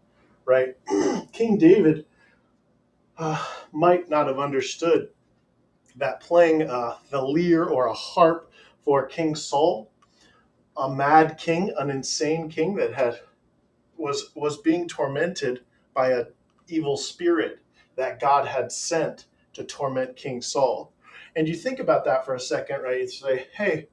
right? 0.44 0.76
King 1.32 1.58
David 1.58 2.06
uh, 3.18 3.44
might 3.72 4.08
not 4.10 4.26
have 4.26 4.38
understood 4.38 5.08
that 5.96 6.20
playing 6.20 6.62
a 6.62 6.98
the 7.10 7.20
lyre 7.20 7.64
or 7.64 7.86
a 7.86 7.94
harp 7.94 8.52
for 8.84 9.06
King 9.06 9.34
Saul, 9.34 9.90
a 10.76 10.88
mad 10.88 11.38
king, 11.38 11.72
an 11.78 11.90
insane 11.90 12.48
king 12.48 12.74
that 12.76 12.94
had 12.94 13.20
was 13.96 14.30
was 14.34 14.58
being 14.58 14.88
tormented 14.88 15.60
by 15.94 16.10
a 16.10 16.26
evil 16.68 16.96
spirit 16.96 17.60
that 17.96 18.20
God 18.20 18.46
had 18.46 18.70
sent 18.70 19.26
to 19.54 19.64
torment 19.64 20.16
King 20.16 20.42
Saul. 20.42 20.92
And 21.34 21.48
you 21.48 21.54
think 21.54 21.78
about 21.78 22.04
that 22.04 22.24
for 22.24 22.34
a 22.34 22.40
second, 22.40 22.82
right? 22.82 23.00
You 23.00 23.08
say, 23.08 23.46
"Hey, 23.54 23.88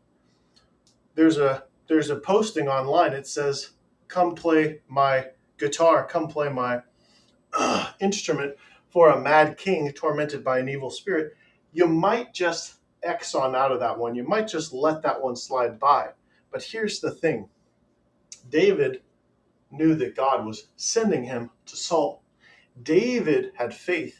there's 1.15 1.37
a 1.37 1.63
there's 1.87 2.09
a 2.09 2.15
posting 2.15 2.67
online. 2.67 3.13
It 3.13 3.27
says, 3.27 3.71
"Come 4.07 4.35
play 4.35 4.81
my 4.87 5.27
guitar. 5.57 6.05
Come 6.05 6.27
play 6.27 6.49
my 6.49 6.81
uh, 7.53 7.91
instrument 8.01 8.55
for 8.89 9.09
a 9.09 9.19
mad 9.19 9.57
king 9.57 9.91
tormented 9.91 10.43
by 10.43 10.59
an 10.59 10.69
evil 10.69 10.89
spirit." 10.89 11.33
You 11.73 11.87
might 11.87 12.33
just 12.33 12.75
X 13.01 13.35
on 13.35 13.55
out 13.55 13.71
of 13.71 13.79
that 13.81 13.97
one. 13.97 14.15
You 14.15 14.23
might 14.23 14.47
just 14.47 14.73
let 14.73 15.01
that 15.01 15.21
one 15.21 15.35
slide 15.35 15.79
by. 15.79 16.09
But 16.51 16.63
here's 16.63 16.99
the 16.99 17.11
thing: 17.11 17.49
David 18.49 19.01
knew 19.71 19.95
that 19.95 20.15
God 20.15 20.45
was 20.45 20.67
sending 20.75 21.23
him 21.23 21.49
to 21.65 21.75
Saul. 21.75 22.21
David 22.81 23.51
had 23.55 23.73
faith. 23.73 24.19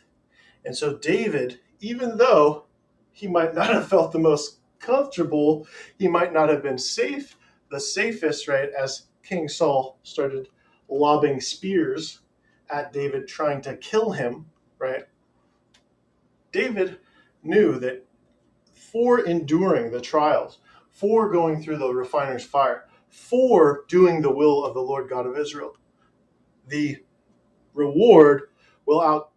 And 0.65 0.75
so, 0.75 0.97
David, 0.97 1.59
even 1.79 2.17
though 2.17 2.65
he 3.11 3.27
might 3.27 3.53
not 3.53 3.67
have 3.67 3.87
felt 3.87 4.11
the 4.11 4.19
most 4.19 4.59
comfortable, 4.79 5.67
he 5.97 6.07
might 6.07 6.33
not 6.33 6.49
have 6.49 6.63
been 6.63 6.77
safe, 6.77 7.37
the 7.69 7.79
safest, 7.79 8.47
right, 8.47 8.69
as 8.71 9.07
King 9.23 9.47
Saul 9.47 9.97
started 10.03 10.49
lobbing 10.89 11.39
spears 11.39 12.21
at 12.69 12.93
David, 12.93 13.27
trying 13.27 13.61
to 13.61 13.77
kill 13.77 14.11
him, 14.11 14.45
right? 14.79 15.05
David 16.51 16.99
knew 17.43 17.79
that 17.79 18.05
for 18.73 19.19
enduring 19.21 19.91
the 19.91 20.01
trials, 20.01 20.59
for 20.91 21.31
going 21.31 21.61
through 21.61 21.77
the 21.77 21.93
refiner's 21.93 22.45
fire, 22.45 22.85
for 23.09 23.85
doing 23.87 24.21
the 24.21 24.31
will 24.31 24.63
of 24.63 24.73
the 24.73 24.81
Lord 24.81 25.09
God 25.09 25.25
of 25.25 25.37
Israel. 25.37 25.75
The 26.67 26.97
reward 27.73 28.49
will 28.85 29.01
out, 29.01 29.31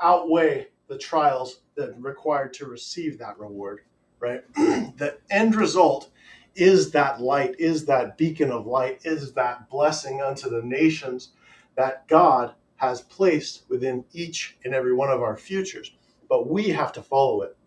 outweigh 0.00 0.68
the 0.88 0.98
trials 0.98 1.60
that 1.76 1.94
required 1.98 2.52
to 2.54 2.66
receive 2.66 3.18
that 3.18 3.38
reward, 3.38 3.80
right? 4.20 4.42
the 4.54 5.18
end 5.30 5.54
result 5.54 6.10
is 6.54 6.90
that 6.90 7.20
light, 7.20 7.54
is 7.58 7.86
that 7.86 8.18
beacon 8.18 8.50
of 8.50 8.66
light, 8.66 9.00
is 9.04 9.32
that 9.32 9.68
blessing 9.70 10.20
unto 10.20 10.50
the 10.50 10.62
nations 10.62 11.30
that 11.76 12.06
God 12.08 12.54
has 12.76 13.00
placed 13.02 13.64
within 13.68 14.04
each 14.12 14.58
and 14.64 14.74
every 14.74 14.92
one 14.92 15.10
of 15.10 15.22
our 15.22 15.36
futures. 15.36 15.92
But 16.32 16.48
we 16.48 16.70
have 16.70 16.92
to 16.94 17.02
follow 17.02 17.42
it, 17.42 17.58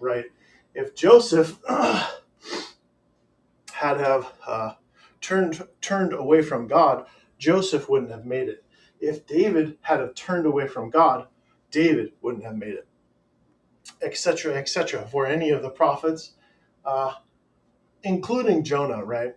right? 0.00 0.24
If 0.74 0.96
Joseph 0.96 1.60
had 1.68 2.10
have 3.72 4.32
uh, 4.44 4.72
turned 5.20 5.62
turned 5.80 6.12
away 6.12 6.42
from 6.42 6.66
God, 6.66 7.06
Joseph 7.38 7.88
wouldn't 7.88 8.10
have 8.10 8.26
made 8.26 8.48
it. 8.48 8.64
If 8.98 9.28
David 9.28 9.78
had 9.82 10.00
have 10.00 10.16
turned 10.16 10.44
away 10.44 10.66
from 10.66 10.90
God, 10.90 11.28
David 11.70 12.14
wouldn't 12.20 12.42
have 12.42 12.56
made 12.56 12.74
it. 12.74 12.88
Etc. 14.02 14.52
Etc. 14.56 15.06
For 15.06 15.24
any 15.24 15.50
of 15.50 15.62
the 15.62 15.70
prophets, 15.70 16.32
uh, 16.84 17.12
including 18.02 18.64
Jonah, 18.64 19.04
right? 19.04 19.36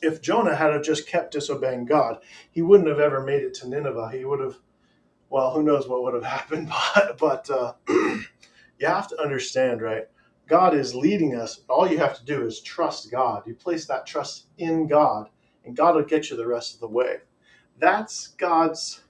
If 0.00 0.22
Jonah 0.22 0.56
had 0.56 0.72
have 0.72 0.82
just 0.82 1.06
kept 1.06 1.34
disobeying 1.34 1.84
God, 1.84 2.16
he 2.50 2.62
wouldn't 2.62 2.88
have 2.88 2.98
ever 2.98 3.22
made 3.22 3.42
it 3.42 3.52
to 3.56 3.68
Nineveh. 3.68 4.12
He 4.14 4.24
would 4.24 4.40
have, 4.40 4.56
well, 5.30 5.52
who 5.52 5.62
knows 5.62 5.88
what 5.88 6.02
would 6.02 6.14
have 6.14 6.24
happened, 6.38 6.68
but 6.68 7.18
but 7.18 7.50
uh, 7.50 7.74
you 7.88 8.86
have 8.86 9.08
to 9.08 9.20
understand, 9.20 9.80
right? 9.82 10.04
God 10.48 10.74
is 10.74 10.94
leading 10.94 11.34
us. 11.34 11.60
All 11.68 11.90
you 11.90 11.98
have 11.98 12.16
to 12.18 12.24
do 12.24 12.46
is 12.46 12.60
trust 12.60 13.10
God. 13.10 13.42
You 13.46 13.54
place 13.54 13.86
that 13.86 14.06
trust 14.06 14.46
in 14.58 14.86
God, 14.86 15.28
and 15.64 15.76
God 15.76 15.96
will 15.96 16.04
get 16.04 16.30
you 16.30 16.36
the 16.36 16.46
rest 16.46 16.74
of 16.74 16.80
the 16.80 16.88
way. 16.88 17.16
That's 17.78 18.28
God's 18.28 19.02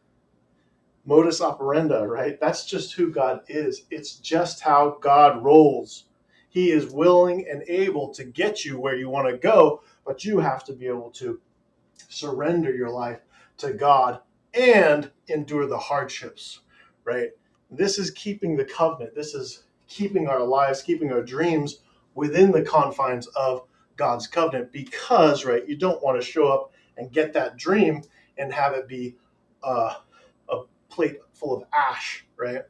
modus 1.05 1.41
operandi, 1.41 2.03
right? 2.05 2.41
That's 2.41 2.65
just 2.67 2.95
who 2.95 3.11
God 3.11 3.41
is. 3.49 3.83
It's 3.91 4.17
just 4.17 4.61
how 4.61 4.99
God 5.01 5.43
rolls. 5.45 6.07
He 6.49 6.71
is 6.71 6.91
willing 6.91 7.47
and 7.51 7.63
able 7.69 8.13
to 8.15 8.25
get 8.25 8.65
you 8.65 8.81
where 8.81 8.97
you 8.97 9.11
want 9.11 9.29
to 9.29 9.37
go, 9.37 9.83
but 10.07 10.25
you 10.25 10.39
have 10.39 10.65
to 10.65 10.73
be 10.73 10.87
able 10.87 11.11
to 11.13 11.39
surrender 12.09 12.75
your 12.75 12.91
life 12.91 13.21
to 13.59 13.73
God 13.75 14.21
and 14.57 15.11
endure 15.29 15.67
the 15.67 15.79
hardships, 15.79 16.61
right? 17.05 17.31
This 17.71 17.99
is 17.99 18.11
keeping 18.13 18.57
the 18.57 18.65
covenant. 18.65 19.15
This 19.15 19.35
is 19.35 19.65
keeping 19.89 20.29
our 20.29 20.43
lives, 20.45 20.83
keeping 20.83 21.13
our 21.13 21.23
dreams 21.23 21.81
within 22.15 22.51
the 22.53 22.63
confines 22.63 23.27
of 23.29 23.63
God's 23.97 24.27
covenant 24.27 24.73
because, 24.73 25.45
right, 25.45 25.67
you 25.69 25.77
don't 25.77 26.03
want 26.03 26.21
to 26.21 26.27
show 26.27 26.49
up 26.49 26.73
and 26.97 27.13
get 27.13 27.33
that 27.35 27.57
dream 27.57 28.03
and 28.39 28.53
have 28.53 28.73
it 28.73 28.89
be 28.89 29.17
uh, 29.63 29.95
a 30.49 30.61
plate 30.89 31.19
full 31.33 31.57
of 31.57 31.65
ash, 31.73 32.25
right? 32.37 32.63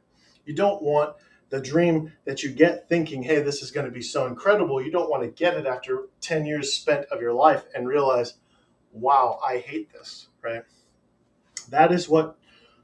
You 0.45 0.55
don't 0.55 0.83
want 0.83 1.17
the 1.51 1.61
dream 1.61 2.13
that 2.25 2.43
you 2.43 2.51
get 2.51 2.89
thinking, 2.89 3.23
hey, 3.23 3.41
this 3.41 3.63
is 3.63 3.71
going 3.71 3.87
to 3.87 3.93
be 3.93 4.03
so 4.03 4.27
incredible. 4.27 4.83
You 4.83 4.91
don't 4.91 5.11
want 5.11 5.23
to 5.23 5.29
get 5.29 5.57
it 5.57 5.67
after 5.67 6.09
10 6.21 6.45
years 6.47 6.73
spent 6.73 7.07
of 7.07 7.21
your 7.21 7.33
life 7.33 7.65
and 7.75 7.87
realize, 7.87 8.35
wow, 8.93 9.39
I 9.47 9.59
hate 9.59 9.93
this, 9.93 10.29
right? 10.43 10.63
That 11.71 11.93
is 11.93 12.09
what 12.09 12.39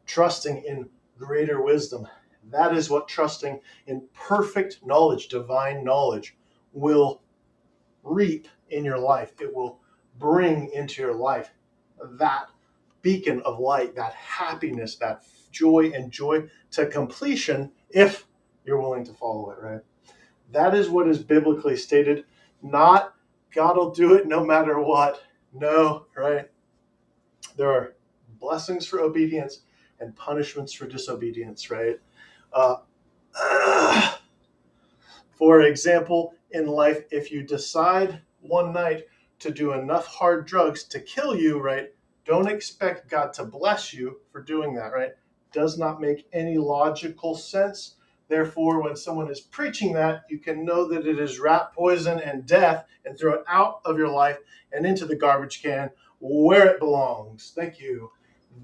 trusting 0.06 0.64
in 0.66 0.88
greater 1.18 1.62
wisdom 1.62 2.06
that 2.50 2.76
is 2.76 2.90
what 2.90 3.08
trusting 3.08 3.60
in 3.86 4.08
perfect 4.14 4.80
knowledge, 4.84 5.28
divine 5.28 5.84
knowledge, 5.84 6.36
will 6.72 7.22
reap 8.02 8.48
in 8.70 8.84
your 8.84 8.98
life. 8.98 9.32
It 9.40 9.54
will 9.54 9.80
bring 10.18 10.70
into 10.72 11.02
your 11.02 11.14
life 11.14 11.50
that 12.18 12.46
beacon 13.00 13.40
of 13.42 13.58
light, 13.58 13.94
that 13.94 14.14
happiness, 14.14 14.96
that 14.96 15.24
joy 15.50 15.92
and 15.94 16.10
joy 16.10 16.48
to 16.72 16.86
completion 16.86 17.70
if 17.90 18.26
you're 18.64 18.80
willing 18.80 19.04
to 19.04 19.12
follow 19.12 19.50
it, 19.50 19.58
right? 19.60 19.80
That 20.50 20.74
is 20.74 20.88
what 20.88 21.08
is 21.08 21.18
biblically 21.22 21.76
stated, 21.76 22.24
not 22.62 23.14
God 23.54 23.76
will 23.76 23.90
do 23.90 24.14
it 24.14 24.26
no 24.26 24.44
matter 24.44 24.80
what. 24.80 25.22
No, 25.52 26.06
right? 26.16 26.50
There 27.56 27.70
are 27.70 27.94
blessings 28.42 28.86
for 28.86 29.00
obedience 29.00 29.60
and 30.00 30.14
punishments 30.16 30.72
for 30.74 30.86
disobedience, 30.86 31.70
right? 31.70 31.98
Uh, 32.52 32.76
for 35.30 35.62
example, 35.62 36.34
in 36.50 36.66
life, 36.66 37.04
if 37.10 37.30
you 37.30 37.44
decide 37.44 38.20
one 38.40 38.72
night 38.72 39.04
to 39.38 39.50
do 39.50 39.72
enough 39.72 40.06
hard 40.06 40.44
drugs 40.46 40.84
to 40.84 41.00
kill 41.00 41.34
you, 41.36 41.60
right, 41.60 41.94
don't 42.26 42.48
expect 42.48 43.08
God 43.08 43.32
to 43.34 43.44
bless 43.44 43.94
you 43.94 44.20
for 44.32 44.42
doing 44.42 44.74
that, 44.74 44.92
right? 44.92 45.12
Does 45.52 45.78
not 45.78 46.00
make 46.00 46.26
any 46.32 46.58
logical 46.58 47.36
sense. 47.36 47.94
Therefore, 48.28 48.82
when 48.82 48.96
someone 48.96 49.30
is 49.30 49.40
preaching 49.40 49.92
that, 49.94 50.22
you 50.28 50.38
can 50.38 50.64
know 50.64 50.88
that 50.88 51.06
it 51.06 51.18
is 51.18 51.38
rat 51.38 51.72
poison 51.74 52.18
and 52.18 52.46
death 52.46 52.86
and 53.04 53.18
throw 53.18 53.34
it 53.34 53.44
out 53.48 53.80
of 53.84 53.98
your 53.98 54.08
life 54.08 54.38
and 54.72 54.84
into 54.84 55.06
the 55.06 55.16
garbage 55.16 55.62
can 55.62 55.90
where 56.22 56.68
it 56.68 56.78
belongs. 56.78 57.52
Thank 57.54 57.80
you. 57.80 58.10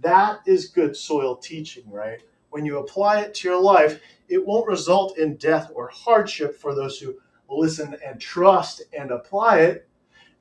That 0.00 0.40
is 0.46 0.68
good 0.68 0.96
soil 0.96 1.36
teaching, 1.36 1.90
right? 1.90 2.20
when 2.50 2.64
you 2.64 2.78
apply 2.78 3.20
it 3.20 3.34
to 3.34 3.48
your 3.48 3.60
life, 3.60 4.00
it 4.28 4.44
won't 4.44 4.66
result 4.66 5.18
in 5.18 5.36
death 5.36 5.70
or 5.74 5.88
hardship 5.88 6.56
for 6.56 6.74
those 6.74 6.98
who 6.98 7.16
listen 7.50 7.96
and 8.04 8.20
trust 8.20 8.82
and 8.96 9.10
apply 9.10 9.60
it. 9.60 9.88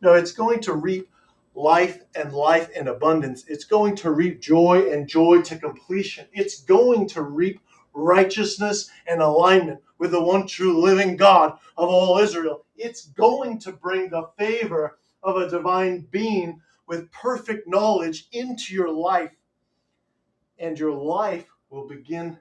No, 0.01 0.13
it's 0.13 0.31
going 0.31 0.59
to 0.61 0.73
reap 0.73 1.09
life 1.55 2.03
and 2.15 2.33
life 2.33 2.69
in 2.71 2.87
abundance. 2.87 3.45
It's 3.47 3.63
going 3.63 3.95
to 3.97 4.11
reap 4.11 4.41
joy 4.41 4.91
and 4.91 5.07
joy 5.07 5.41
to 5.43 5.57
completion. 5.57 6.27
It's 6.31 6.61
going 6.61 7.07
to 7.09 7.23
reap 7.23 7.59
righteousness 7.93 8.89
and 9.07 9.21
alignment 9.21 9.81
with 9.97 10.11
the 10.11 10.23
one 10.23 10.47
true 10.47 10.79
living 10.79 11.17
God 11.17 11.57
of 11.77 11.89
all 11.89 12.19
Israel. 12.19 12.65
It's 12.75 13.07
going 13.07 13.59
to 13.59 13.71
bring 13.71 14.09
the 14.09 14.29
favor 14.37 14.99
of 15.23 15.37
a 15.37 15.49
divine 15.49 16.07
being 16.11 16.61
with 16.87 17.11
perfect 17.11 17.67
knowledge 17.67 18.27
into 18.31 18.73
your 18.73 18.91
life. 18.91 19.31
And 20.59 20.79
your 20.79 20.93
life 20.93 21.47
will 21.69 21.87
begin 21.87 22.39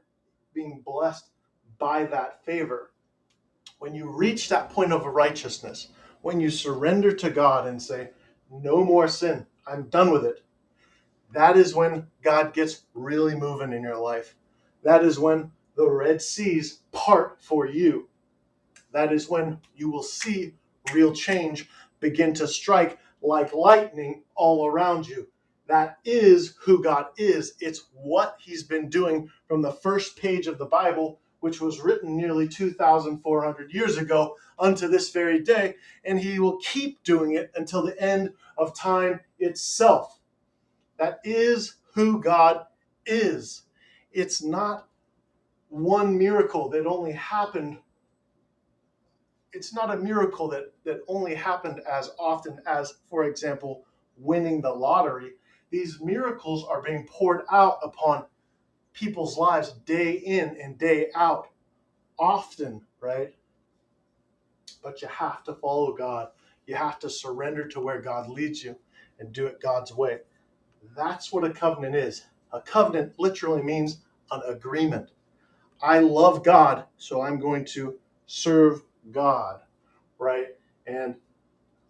being 0.54 0.82
blessed 0.84 1.30
by 1.78 2.04
that 2.06 2.44
favor. 2.44 2.92
When 3.78 3.94
you 3.94 4.10
reach 4.10 4.48
that 4.48 4.70
point 4.70 4.92
of 4.92 5.06
righteousness, 5.06 5.88
when 6.22 6.40
you 6.40 6.50
surrender 6.50 7.12
to 7.12 7.30
God 7.30 7.66
and 7.68 7.82
say, 7.82 8.10
No 8.50 8.84
more 8.84 9.08
sin, 9.08 9.46
I'm 9.66 9.84
done 9.90 10.12
with 10.12 10.24
it, 10.24 10.36
That 11.32 11.58
is 11.58 11.74
when 11.74 12.08
God 12.22 12.54
gets 12.54 12.82
really 12.94 13.36
moving 13.36 13.74
in 13.74 13.82
your 13.82 13.98
life. 13.98 14.36
That 14.84 15.04
is 15.04 15.18
when 15.18 15.52
the 15.76 15.90
Red 15.90 16.22
Seas 16.22 16.80
part 16.92 17.42
for 17.42 17.66
you. 17.66 18.08
That 18.92 19.12
is 19.12 19.28
when 19.28 19.60
you 19.76 19.90
will 19.90 20.02
see 20.04 20.54
real 20.94 21.14
change 21.14 21.68
begin 22.00 22.34
to 22.34 22.48
strike 22.48 22.98
like 23.22 23.54
lightning 23.54 24.24
all 24.36 24.66
around 24.66 25.08
you. 25.08 25.28
That 25.68 25.98
is 26.04 26.54
who 26.60 26.82
God 26.82 27.06
is. 27.16 27.54
It's 27.60 27.86
what 27.92 28.36
He's 28.40 28.62
been 28.62 28.88
doing 28.88 29.30
from 29.48 29.62
the 29.62 29.72
first 29.72 30.16
page 30.16 30.46
of 30.46 30.58
the 30.58 30.66
Bible, 30.66 31.18
which 31.40 31.60
was 31.60 31.80
written 31.80 32.16
nearly 32.16 32.48
2,400 32.48 33.72
years 33.72 33.96
ago, 33.96 34.36
unto 34.58 34.88
this 34.88 35.10
very 35.10 35.42
day. 35.42 35.74
And 36.04 36.20
He 36.20 36.38
will 36.38 36.58
keep 36.58 37.02
doing 37.02 37.34
it 37.34 37.50
until 37.54 37.82
the 37.82 38.00
end 38.00 38.32
of 38.56 38.76
time 38.76 39.20
itself. 39.38 40.20
That 40.98 41.20
is 41.24 41.76
who 41.94 42.22
God 42.22 42.66
is. 43.04 43.62
It's 44.12 44.42
not 44.42 44.88
one 45.68 46.16
miracle 46.16 46.68
that 46.70 46.86
only 46.86 47.12
happened. 47.12 47.78
It's 49.52 49.74
not 49.74 49.92
a 49.92 49.98
miracle 49.98 50.48
that, 50.48 50.72
that 50.84 51.00
only 51.08 51.34
happened 51.34 51.80
as 51.80 52.10
often 52.18 52.60
as, 52.66 52.94
for 53.08 53.24
example, 53.24 53.84
winning 54.16 54.60
the 54.60 54.72
lottery. 54.72 55.32
These 55.76 56.00
miracles 56.00 56.64
are 56.64 56.80
being 56.80 57.06
poured 57.06 57.42
out 57.52 57.80
upon 57.82 58.24
people's 58.94 59.36
lives 59.36 59.72
day 59.84 60.12
in 60.12 60.56
and 60.58 60.78
day 60.78 61.10
out, 61.14 61.48
often, 62.18 62.80
right? 62.98 63.34
But 64.82 65.02
you 65.02 65.08
have 65.08 65.44
to 65.44 65.52
follow 65.52 65.92
God. 65.92 66.28
You 66.66 66.76
have 66.76 66.98
to 67.00 67.10
surrender 67.10 67.68
to 67.68 67.80
where 67.80 68.00
God 68.00 68.30
leads 68.30 68.64
you 68.64 68.76
and 69.18 69.34
do 69.34 69.44
it 69.48 69.60
God's 69.60 69.92
way. 69.92 70.20
That's 70.96 71.30
what 71.30 71.44
a 71.44 71.50
covenant 71.50 71.94
is. 71.94 72.24
A 72.54 72.60
covenant 72.62 73.12
literally 73.18 73.62
means 73.62 73.98
an 74.30 74.40
agreement. 74.46 75.10
I 75.82 75.98
love 75.98 76.42
God, 76.42 76.86
so 76.96 77.20
I'm 77.20 77.38
going 77.38 77.66
to 77.74 77.98
serve 78.24 78.82
God, 79.12 79.60
right? 80.18 80.56
And 80.86 81.16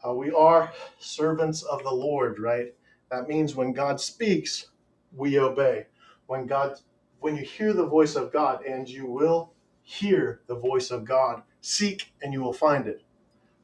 uh, 0.05 0.13
we 0.13 0.33
are 0.33 0.73
servants 0.99 1.63
of 1.63 1.85
the 1.85 1.95
Lord, 1.95 2.41
right? 2.41 2.75
That 3.11 3.29
means 3.29 3.55
when 3.55 3.73
God 3.73 4.01
speaks, 4.01 4.67
we 5.15 5.39
obey. 5.39 5.87
When 6.27 6.47
God, 6.47 6.81
when 7.21 7.37
you 7.37 7.45
hear 7.45 7.73
the 7.73 7.87
voice 7.87 8.17
of 8.17 8.33
God, 8.33 8.65
and 8.65 8.89
you 8.89 9.07
will 9.07 9.53
hear 9.83 10.41
the 10.49 10.57
voice 10.57 10.91
of 10.91 11.05
God, 11.05 11.43
seek 11.61 12.13
and 12.23 12.33
you 12.33 12.43
will 12.43 12.53
find 12.53 12.87
it, 12.87 13.03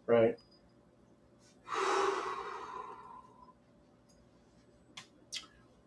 right? 0.07 0.39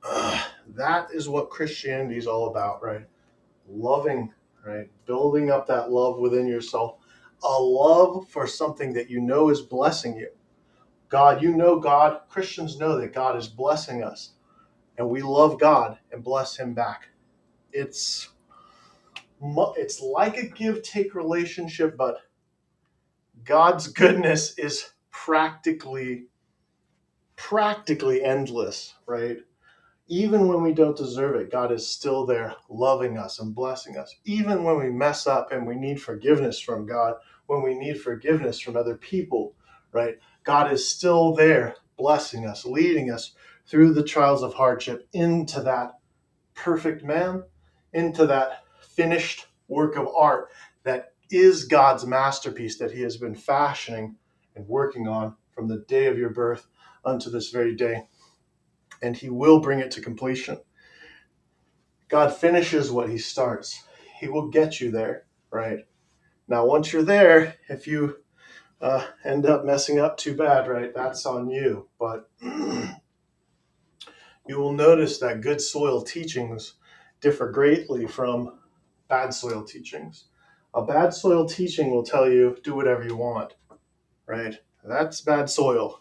that 0.67 1.07
is 1.13 1.29
what 1.29 1.49
Christianity 1.49 2.17
is 2.17 2.27
all 2.27 2.49
about, 2.49 2.83
right? 2.83 3.07
Loving, 3.69 4.33
right? 4.65 4.89
Building 5.05 5.49
up 5.49 5.67
that 5.67 5.91
love 5.91 6.19
within 6.19 6.47
yourself, 6.47 6.97
a 7.43 7.61
love 7.61 8.27
for 8.29 8.47
something 8.47 8.93
that 8.93 9.09
you 9.09 9.21
know 9.21 9.49
is 9.49 9.61
blessing 9.61 10.17
you. 10.17 10.29
God, 11.15 11.41
you 11.41 11.55
know 11.55 11.79
God, 11.79 12.19
Christians 12.29 12.77
know 12.77 12.99
that 12.99 13.13
God 13.13 13.37
is 13.37 13.47
blessing 13.47 14.03
us, 14.03 14.33
and 14.97 15.09
we 15.09 15.21
love 15.21 15.59
God 15.59 15.99
and 16.11 16.23
bless 16.23 16.57
Him 16.57 16.73
back. 16.73 17.09
It's 17.73 18.29
it's 19.77 20.01
like 20.01 20.37
a 20.37 20.47
give 20.47 20.83
take 20.83 21.15
relationship, 21.15 21.97
but 21.97 22.17
God's 23.43 23.87
goodness 23.87 24.57
is 24.59 24.91
practically 25.11 26.27
practically 27.37 28.23
endless, 28.23 28.95
right? 29.07 29.37
even 30.07 30.47
when 30.47 30.61
we 30.61 30.73
don't 30.73 30.97
deserve 30.97 31.35
it, 31.35 31.51
God 31.51 31.71
is 31.71 31.87
still 31.87 32.25
there 32.25 32.55
loving 32.69 33.17
us 33.17 33.39
and 33.39 33.55
blessing 33.55 33.97
us. 33.97 34.13
Even 34.25 34.63
when 34.63 34.77
we 34.77 34.89
mess 34.89 35.27
up 35.27 35.51
and 35.51 35.65
we 35.65 35.75
need 35.75 36.01
forgiveness 36.01 36.59
from 36.59 36.85
God, 36.85 37.15
when 37.47 37.61
we 37.63 37.73
need 37.75 38.01
forgiveness 38.01 38.59
from 38.59 38.75
other 38.75 38.95
people, 38.97 39.55
right? 39.93 40.17
God 40.45 40.71
is 40.71 40.89
still 40.89 41.35
there 41.35 41.75
blessing 41.97 42.45
us, 42.45 42.65
leading 42.65 43.11
us 43.11 43.33
through 43.67 43.93
the 43.93 44.03
trials 44.03 44.43
of 44.43 44.53
hardship 44.53 45.07
into 45.11 45.61
that 45.61 45.99
perfect 46.53 47.03
man, 47.03 47.43
into 47.93 48.25
that 48.27 48.63
finished 48.81 49.47
work 49.67 49.97
of 49.97 50.07
art 50.15 50.49
that 50.83 51.13
is 51.29 51.65
God's 51.65 52.05
masterpiece 52.05 52.77
that 52.77 52.91
He 52.91 53.01
has 53.01 53.17
been 53.17 53.35
fashioning 53.35 54.15
and 54.55 54.67
working 54.67 55.07
on 55.07 55.35
from 55.53 55.67
the 55.67 55.83
day 55.87 56.07
of 56.07 56.17
your 56.17 56.29
birth 56.29 56.67
unto 57.03 57.29
this 57.29 57.49
very 57.49 57.75
day 57.75 58.03
and 59.01 59.15
he 59.15 59.29
will 59.29 59.59
bring 59.59 59.79
it 59.79 59.91
to 59.91 60.01
completion. 60.01 60.59
God 62.07 62.35
finishes 62.35 62.91
what 62.91 63.09
he 63.09 63.17
starts. 63.17 63.83
He 64.19 64.27
will 64.27 64.49
get 64.49 64.79
you 64.79 64.91
there, 64.91 65.25
right? 65.51 65.79
Now, 66.47 66.65
once 66.65 66.93
you're 66.93 67.03
there, 67.03 67.55
if 67.69 67.87
you 67.87 68.17
uh, 68.85 69.03
end 69.23 69.47
up 69.47 69.65
messing 69.65 69.99
up 69.99 70.15
too 70.15 70.35
bad, 70.35 70.67
right, 70.67 70.93
that's 70.93 71.25
on 71.25 71.49
you. 71.49 71.89
But 71.99 72.29
you 72.41 72.99
will 74.59 74.73
notice 74.73 75.17
that 75.17 75.41
good 75.41 75.59
soil 75.59 76.03
teachings 76.03 76.75
differ 77.19 77.51
greatly 77.51 78.05
from 78.05 78.59
bad 79.07 79.33
soil 79.33 79.63
teachings. 79.63 80.25
A 80.75 80.85
bad 80.85 81.15
soil 81.15 81.47
teaching 81.47 81.89
will 81.89 82.03
tell 82.03 82.29
you 82.29 82.57
do 82.63 82.75
whatever 82.75 83.03
you 83.03 83.17
want, 83.17 83.55
right? 84.27 84.55
That's 84.83 85.21
bad 85.21 85.49
soil. 85.49 85.99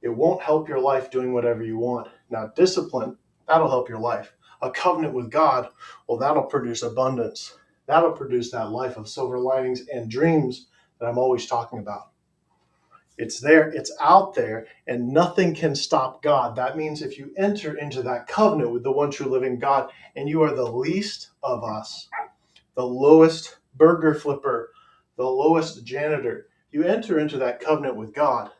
It 0.00 0.10
won't 0.10 0.42
help 0.42 0.68
your 0.68 0.80
life 0.80 1.10
doing 1.10 1.32
whatever 1.32 1.64
you 1.64 1.78
want. 1.78 2.06
Now, 2.30 2.52
discipline, 2.54 3.16
that'll 3.48 3.68
help 3.68 3.88
your 3.88 3.98
life. 3.98 4.32
A 4.62 4.70
covenant 4.70 5.12
with 5.12 5.28
God, 5.28 5.70
well, 6.06 6.18
that'll 6.18 6.44
produce 6.44 6.84
abundance. 6.84 7.58
That'll 7.86 8.12
produce 8.12 8.52
that 8.52 8.70
life 8.70 8.96
of 8.96 9.08
silver 9.08 9.40
linings 9.40 9.88
and 9.92 10.08
dreams 10.08 10.68
that 11.04 11.10
I'm 11.10 11.18
always 11.18 11.46
talking 11.46 11.80
about. 11.80 12.10
It's 13.18 13.40
there, 13.40 13.68
it's 13.68 13.92
out 14.00 14.34
there, 14.34 14.66
and 14.88 15.08
nothing 15.08 15.54
can 15.54 15.76
stop 15.76 16.22
God. 16.22 16.56
That 16.56 16.76
means 16.76 17.02
if 17.02 17.18
you 17.18 17.32
enter 17.36 17.76
into 17.78 18.02
that 18.02 18.26
covenant 18.26 18.72
with 18.72 18.82
the 18.82 18.92
one 18.92 19.10
true 19.10 19.28
living 19.28 19.58
God 19.58 19.92
and 20.16 20.28
you 20.28 20.42
are 20.42 20.54
the 20.54 20.70
least 20.70 21.30
of 21.42 21.62
us, 21.64 22.08
the 22.74 22.86
lowest 22.86 23.58
burger 23.76 24.14
flipper, 24.14 24.72
the 25.16 25.24
lowest 25.24 25.84
janitor, 25.84 26.48
you 26.72 26.84
enter 26.84 27.20
into 27.20 27.38
that 27.38 27.60
covenant 27.60 27.96
with 27.96 28.14
God 28.14 28.50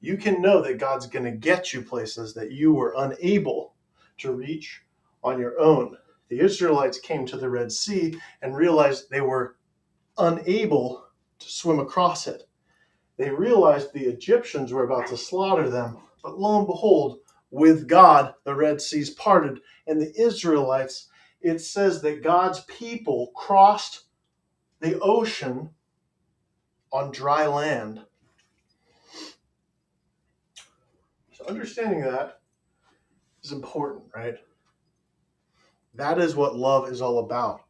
you 0.00 0.16
can 0.16 0.42
know 0.42 0.62
that 0.62 0.78
God's 0.78 1.06
going 1.06 1.26
to 1.26 1.30
get 1.30 1.72
you 1.72 1.82
places 1.82 2.34
that 2.34 2.52
you 2.52 2.72
were 2.72 2.94
unable 2.96 3.74
to 4.18 4.32
reach 4.32 4.82
on 5.22 5.38
your 5.38 5.58
own. 5.60 5.96
The 6.28 6.40
Israelites 6.40 7.00
came 7.00 7.26
to 7.26 7.36
the 7.36 7.50
Red 7.50 7.72
Sea 7.72 8.18
and 8.42 8.56
realized 8.56 9.10
they 9.10 9.22
were 9.22 9.56
unable 10.18 11.06
to 11.40 11.50
swim 11.50 11.80
across 11.80 12.26
it. 12.26 12.44
They 13.18 13.30
realized 13.30 13.92
the 13.92 14.06
Egyptians 14.06 14.72
were 14.72 14.84
about 14.84 15.08
to 15.08 15.16
slaughter 15.16 15.68
them, 15.68 15.98
but 16.22 16.38
lo 16.38 16.58
and 16.58 16.66
behold, 16.66 17.20
with 17.50 17.88
God, 17.88 18.34
the 18.44 18.54
Red 18.54 18.80
Seas 18.80 19.10
parted, 19.10 19.60
and 19.86 20.00
the 20.00 20.12
Israelites, 20.20 21.08
it 21.40 21.60
says 21.60 22.02
that 22.02 22.22
God's 22.22 22.60
people 22.64 23.32
crossed 23.34 24.04
the 24.80 24.98
ocean 25.00 25.70
on 26.92 27.12
dry 27.12 27.46
land 27.46 28.02
So 31.40 31.46
understanding 31.46 32.02
that 32.02 32.40
is 33.42 33.52
important, 33.52 34.04
right? 34.14 34.36
That 35.94 36.18
is 36.18 36.36
what 36.36 36.56
love 36.56 36.88
is 36.90 37.00
all 37.00 37.20
about. 37.20 37.62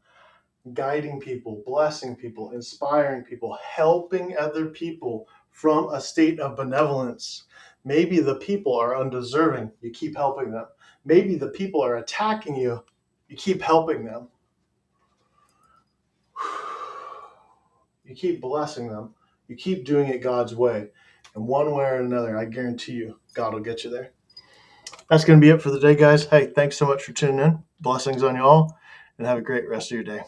Guiding 0.74 1.20
people, 1.20 1.62
blessing 1.66 2.14
people, 2.14 2.50
inspiring 2.52 3.22
people, 3.24 3.56
helping 3.62 4.36
other 4.36 4.66
people 4.66 5.26
from 5.50 5.88
a 5.88 6.00
state 6.00 6.38
of 6.38 6.56
benevolence. 6.56 7.44
Maybe 7.84 8.20
the 8.20 8.36
people 8.36 8.74
are 8.78 8.96
undeserving, 8.96 9.72
you 9.80 9.90
keep 9.90 10.16
helping 10.16 10.50
them. 10.50 10.66
Maybe 11.04 11.36
the 11.36 11.48
people 11.48 11.82
are 11.82 11.96
attacking 11.96 12.56
you, 12.56 12.84
you 13.28 13.36
keep 13.36 13.62
helping 13.62 14.04
them. 14.04 14.28
You 18.02 18.16
keep 18.16 18.40
blessing 18.40 18.88
them, 18.88 19.14
you 19.46 19.54
keep 19.54 19.84
doing 19.84 20.08
it 20.08 20.20
God's 20.20 20.56
way. 20.56 20.88
And 21.36 21.46
one 21.46 21.72
way 21.72 21.84
or 21.84 22.00
another, 22.00 22.36
I 22.36 22.44
guarantee 22.44 22.94
you, 22.94 23.20
God 23.34 23.54
will 23.54 23.60
get 23.60 23.84
you 23.84 23.90
there. 23.90 24.10
That's 25.08 25.24
going 25.24 25.40
to 25.40 25.44
be 25.44 25.50
it 25.50 25.62
for 25.62 25.70
the 25.70 25.78
day, 25.78 25.94
guys. 25.94 26.24
Hey, 26.24 26.46
thanks 26.46 26.76
so 26.76 26.86
much 26.86 27.04
for 27.04 27.12
tuning 27.12 27.38
in. 27.38 27.62
Blessings 27.80 28.24
on 28.24 28.34
you 28.34 28.42
all, 28.42 28.78
and 29.18 29.26
have 29.26 29.38
a 29.38 29.42
great 29.42 29.68
rest 29.68 29.92
of 29.92 29.94
your 29.94 30.04
day. 30.04 30.22